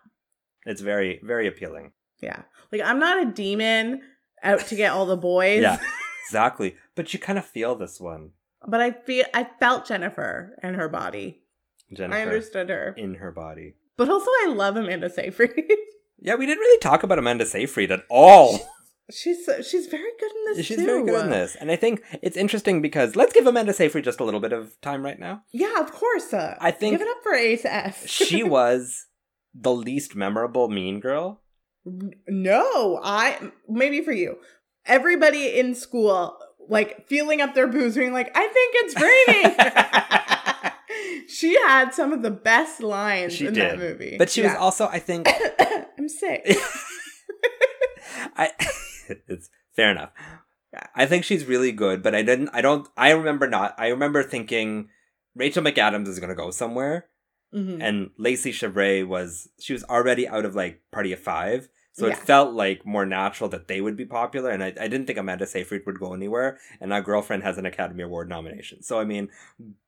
[0.65, 1.91] It's very, very appealing.
[2.19, 2.41] yeah
[2.71, 4.01] like i'm not a demon
[4.41, 5.77] out to get all the boys Yeah.
[6.29, 6.75] Exactly.
[6.95, 8.31] But you kind of feel this one,
[8.67, 11.41] but i feel i felt jennifer and her body
[11.91, 13.75] Jennifer, i understood her in her body.
[13.99, 15.51] But also, I love Amanda Seyfried.
[16.21, 18.59] Yeah, we didn't really talk about Amanda Seyfried at all.
[19.09, 20.85] she's she's very good in this She's too.
[20.85, 21.55] very good in this.
[21.55, 24.73] And I think it's interesting because let's give Amanda Seyfried just a little bit of
[24.81, 25.43] time right now.
[25.53, 26.33] Yeah, of course.
[26.33, 28.05] Uh, I think- give it up for Ace S.
[28.09, 29.05] She was
[29.53, 31.41] the least memorable Mean Girl.
[32.27, 34.39] no, I maybe for you.
[34.85, 36.37] Everybody in school
[36.67, 39.55] like feeling up their booze, being like, "I think it's raining."
[41.27, 43.63] She had some of the best lines She in did.
[43.63, 45.27] that movie, But she was also, I think,
[45.97, 46.45] I'm sick.
[48.35, 48.51] I
[49.27, 50.11] it's fair enough.
[50.73, 50.85] Yeah.
[50.95, 54.23] I think she's really good, but I didn't I don't I remember not I remember
[54.23, 54.89] thinking
[55.35, 57.07] Rachel McAdams is gonna go somewhere.
[57.53, 57.81] Mhm.
[57.81, 62.13] and Lacey Chabert was she was already out of like Party of Five, so Yeah.
[62.13, 64.49] it felt like more natural that they would be popular.
[64.51, 66.57] And I, I didn't think Amanda Seyfried would go anywhere.
[66.79, 69.29] And our girlfriend has an Academy Award nomination, so I mean,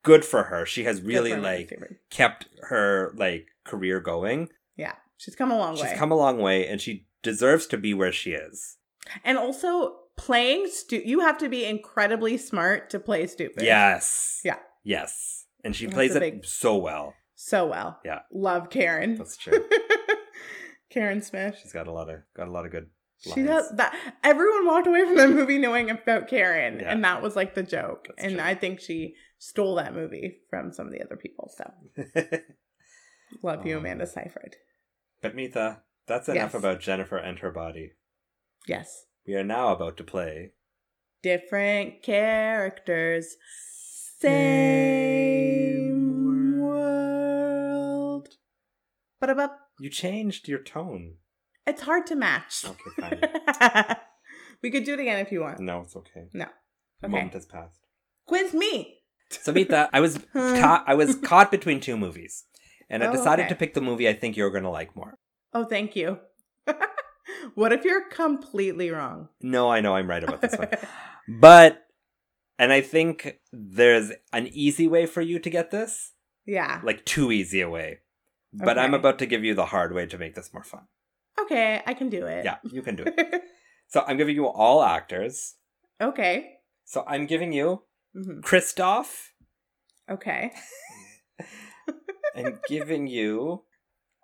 [0.03, 0.65] good for her.
[0.65, 1.71] She has really like
[2.09, 4.49] kept her like career going.
[4.75, 5.89] yeah, she's come a long She's way.
[5.91, 8.77] She's come a long way, and she deserves to be where she is.
[9.23, 13.63] and also playing stu- you have to be incredibly smart to play stupid.
[13.63, 14.41] Yes.
[14.43, 14.57] Yeah.
[14.83, 15.45] Yes.
[15.63, 17.13] And she That's plays it big- so well.
[17.35, 17.99] So well.
[18.05, 18.19] Yeah.
[18.31, 19.15] Love Karen.
[19.15, 19.63] That's true.
[20.91, 21.57] Karen Smith.
[21.61, 22.89] She's got a lot of got a lot of good.
[23.17, 23.47] She lines.
[23.47, 23.95] does that.
[24.23, 26.91] Everyone walked away from the movie knowing about Karen, Yeah.
[26.91, 28.07] and that was like the joke.
[28.09, 28.43] That's and true.
[28.43, 31.51] I think she stole that movie from some of the other people.
[31.55, 31.71] So
[33.43, 34.55] love you, Um, Amanda Seyfried.
[35.21, 36.59] but Mitha, that's enough Yes.
[36.59, 37.91] about Jennifer and her body.
[38.67, 40.53] Yes, We are now about to play.
[41.23, 43.37] different characters,
[44.81, 48.29] same world.
[49.19, 51.15] But about You changed your tone.
[51.65, 52.63] it's hard to match.
[52.65, 52.91] Okay,
[53.59, 53.95] fine.
[54.61, 55.59] we could do it again if you want.
[55.59, 56.25] No, it's okay.
[56.33, 56.45] No.
[57.01, 57.11] The Okay.
[57.15, 57.79] moment has passed.
[58.27, 58.97] Quiz me.
[59.31, 60.83] So Mitha, I was caught.
[60.85, 62.43] I was caught between two movies,
[62.89, 63.49] and I Oh, decided okay.
[63.53, 65.17] to pick the movie I think you're going to like more.
[65.53, 66.19] Oh, thank you.
[67.55, 69.29] what if you're completely wrong?
[69.41, 70.67] No, I know I'm right about this one,
[71.27, 71.81] but
[72.59, 76.11] and I think there's an easy way for you to get this,
[76.45, 76.81] yeah.
[76.83, 77.99] like too easy a way.
[78.53, 80.87] But I'm about to give you the hard way to make this more fun.
[81.39, 82.43] Okay, I can do it.
[82.45, 83.43] Yeah, you can do it.
[83.91, 85.55] So I'm giving you all actors.
[85.99, 86.59] okay.
[86.85, 87.83] So I'm giving you
[88.15, 89.33] hmm Christoph.
[90.09, 90.51] Okay.
[92.35, 93.63] I'm giving you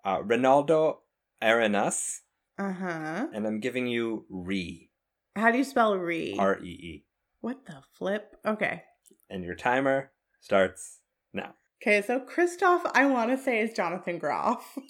[0.04, 0.98] uh, Ronaldo
[1.42, 2.22] Arenas,
[2.58, 3.26] Uh huh.
[3.32, 4.90] and I'm giving you Ree.
[5.36, 6.36] How do you spell re?
[6.38, 7.04] R E E.
[7.40, 8.36] what the flip?
[8.46, 8.82] Okay.
[9.30, 10.10] And your timer
[10.40, 11.00] starts
[11.34, 11.54] now.
[11.80, 14.76] Okay, so Christoph, I want to say is Jonathan Groff.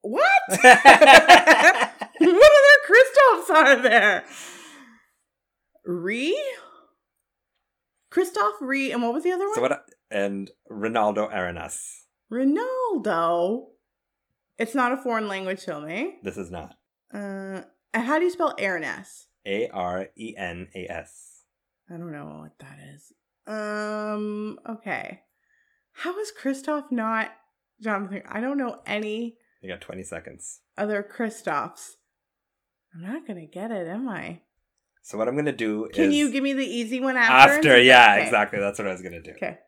[0.00, 0.22] What?
[0.48, 1.90] what other
[2.88, 4.24] Christophs are there?
[5.84, 6.40] Re?
[8.08, 9.54] Christoph Re, and what was the other one?
[9.56, 9.84] So what?
[10.08, 12.06] And Ronaldo Arenas.
[12.32, 13.66] Ronaldo.
[14.56, 16.12] It's not a foreign language film, eh?
[16.22, 16.76] This is not
[17.12, 19.26] Uh, and how do you spell Arenas?
[19.44, 21.42] A R E N A S.
[21.90, 23.12] I don't know what that is.
[23.46, 25.22] Um, okay.
[26.02, 27.30] How is Christoph not
[27.80, 28.22] Jonathan?
[28.28, 30.60] I don't know any You got 20 seconds.
[30.76, 31.90] other Christophs.
[32.94, 34.42] I'm not gonna get it, am I?
[35.02, 37.54] So what I'm gonna do Can you give me the easy one after?
[37.54, 37.80] after?
[37.80, 38.24] Yeah, Okay.
[38.24, 38.58] exactly.
[38.60, 39.32] That's what I was gonna do.
[39.32, 39.58] Okay.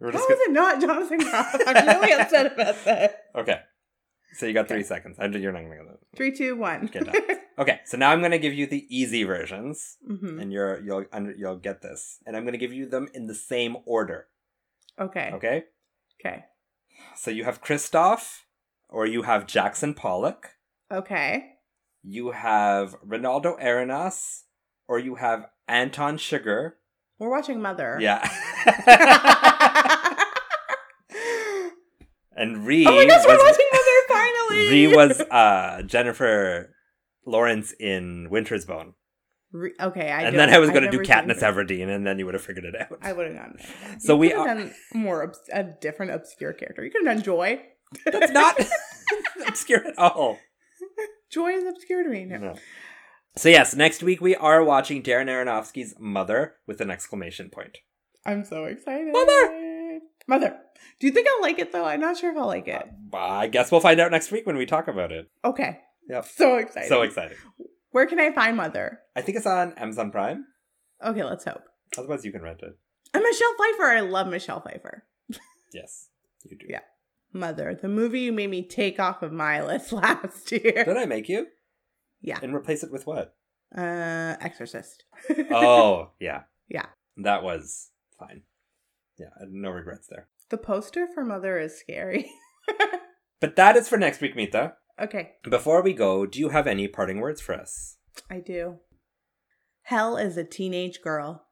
[0.00, 1.54] We're How gonna, it not Jonathan Groff?
[1.66, 3.18] I'm really upset about that.
[3.36, 3.60] okay.
[4.34, 5.16] So you got three seconds.
[5.20, 6.16] I'm you're not gonna get that.
[6.16, 6.86] Three, two, one.
[6.86, 7.06] Get.
[7.58, 11.04] Okay, so now I'm gonna give you the easy versions, hmm and you're you'll
[11.36, 14.28] you'll get this, and I'm gonna give you them in the same order.
[15.00, 15.30] Okay.
[15.34, 15.64] Okay,
[16.20, 16.44] Okay.
[17.16, 18.46] so you have Christoph,
[18.88, 20.50] or you have Jackson Pollock,
[20.90, 21.54] Okay.
[22.02, 24.44] you have Ronaldo Arenas,
[24.86, 26.72] or you have Anton Chigurh.
[27.18, 27.98] We're watching Mother.
[28.00, 28.20] Yeah.
[32.36, 34.68] and Ree Oh my gosh, we're watching Mother finally.
[34.70, 36.74] Ree was uh, Jennifer
[37.26, 38.94] Lawrence in Winter's Bone.
[39.52, 41.40] Re- okay, I and then I was going to do Katniss.
[41.40, 42.98] Everdeen, and then you would have figured it out.
[43.02, 44.00] I would have gotten it.
[44.00, 46.84] So You we could have are- done more obs- a different obscure character.
[46.84, 47.60] You could have done Joy.
[48.06, 48.58] That's not
[49.46, 50.38] obscure at all.
[51.30, 52.24] Joy is obscure to me.
[52.24, 52.38] No.
[52.38, 52.54] No.
[53.36, 57.78] So yes, next week we are watching Darren Aronofsky's Mother with an exclamation point.
[58.26, 59.12] I'm so excited.
[59.12, 60.00] Mother!
[60.28, 60.56] Mother.
[61.00, 61.84] Do you think I'll like it though?
[61.84, 62.86] I'm not sure if I'll like it.
[63.12, 65.30] Uh, I guess we'll find out next week when we talk about it.
[65.44, 65.80] Okay.
[66.08, 66.26] Yep.
[66.26, 66.88] So excited.
[66.88, 67.36] So excited.
[67.92, 69.00] Where can I find Mother?
[69.14, 70.46] I think it's on Amazon Prime.
[71.04, 71.62] Okay, let's hope.
[71.96, 72.76] Otherwise, you can rent it.
[73.14, 73.84] And Michelle Pfeiffer.
[73.84, 75.04] I love Michelle Pfeiffer.
[75.74, 76.08] Yes,
[76.44, 76.66] you do.
[76.68, 76.80] Yeah.
[77.32, 80.84] Mother, the movie you made me take off of my list last year.
[80.84, 81.46] Did I make you?
[82.20, 82.38] Yeah.
[82.42, 83.34] And replace it with what?
[83.74, 85.04] Uh, Exorcist.
[85.50, 86.42] Oh, yeah.
[86.68, 86.84] Yeah.
[87.16, 87.88] That was
[88.18, 88.42] fine.
[89.18, 90.28] Yeah, no regrets there.
[90.50, 92.30] the poster for Mother is scary.
[93.40, 94.74] But that is for next week, Mita.
[95.00, 97.96] Okay, Before we go, do you have any parting words for us?
[98.30, 98.78] I do.
[99.82, 101.44] Hell is a teenage girl.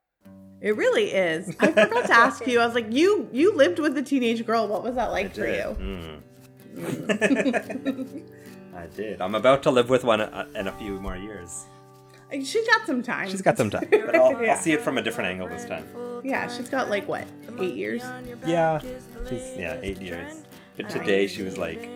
[0.61, 1.57] It really is.
[1.59, 2.61] I forgot to ask you.
[2.61, 4.68] I was like, you you lived with a teenage girl.
[4.68, 6.20] What was that like for you?
[6.76, 8.22] Mm.
[8.76, 9.20] I did.
[9.20, 11.64] I'm about to live with one uh, in a few more years.
[12.32, 13.28] She's got some time.
[13.28, 14.53] She's got some time, but I'll, Yeah.
[14.53, 15.84] I'll see it from a different angle this time.
[16.22, 17.26] Yeah, she's got like what,
[17.59, 18.03] eight years?
[18.47, 18.78] Yeah,
[19.28, 20.45] she's yeah, eight years.
[20.76, 21.91] But today she was like,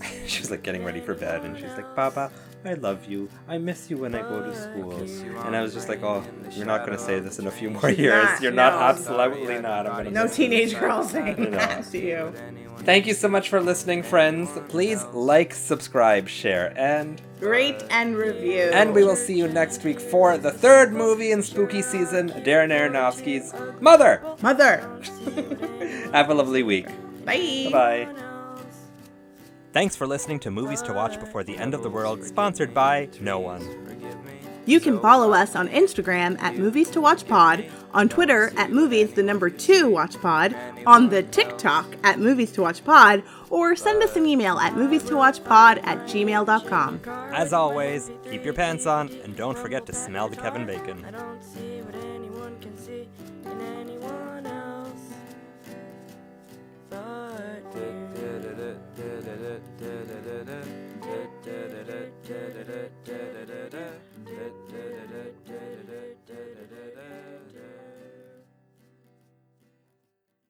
[0.26, 2.30] she was like getting ready for bed, and she's like, "Papa,
[2.64, 3.28] I love you.
[3.46, 4.92] I miss you when I go to school.
[5.46, 7.70] And I was just like, oh, you're not going to say this in a few
[7.70, 8.24] more years.
[8.24, 9.86] not, you're not, absolutely not.
[9.86, 10.78] I'm gonna No miss teenage you.
[10.80, 12.32] girl saying that to you.
[12.78, 14.50] Thank you so much for listening, friends.
[14.68, 18.70] Please like, subscribe, share, and Rate uh, and review.
[18.72, 22.70] and we will see you next week for the third movie in spooky season, Darren
[22.72, 24.20] Aronofsky's Mother.
[24.42, 24.78] Mother.
[26.12, 26.86] Have a lovely week.
[27.24, 27.68] Bye.
[27.70, 28.08] Bye.
[29.72, 33.08] Thanks for listening to Movies to Watch Before the End of the World, sponsored by
[33.20, 33.62] no one.
[34.64, 39.12] You can follow us on Instagram at Movies to Watch Pod, on Twitter at Movies
[39.12, 40.54] the number two Watch Pod,
[40.86, 45.02] on the TikTok at Movies to Watch Pod, or send us an email at movies
[45.04, 47.00] to watch pod at gmail.com.
[47.32, 51.04] As always, keep your pants on and don't forget to smell the Kevin Bacon.
[51.04, 51.80] I don't see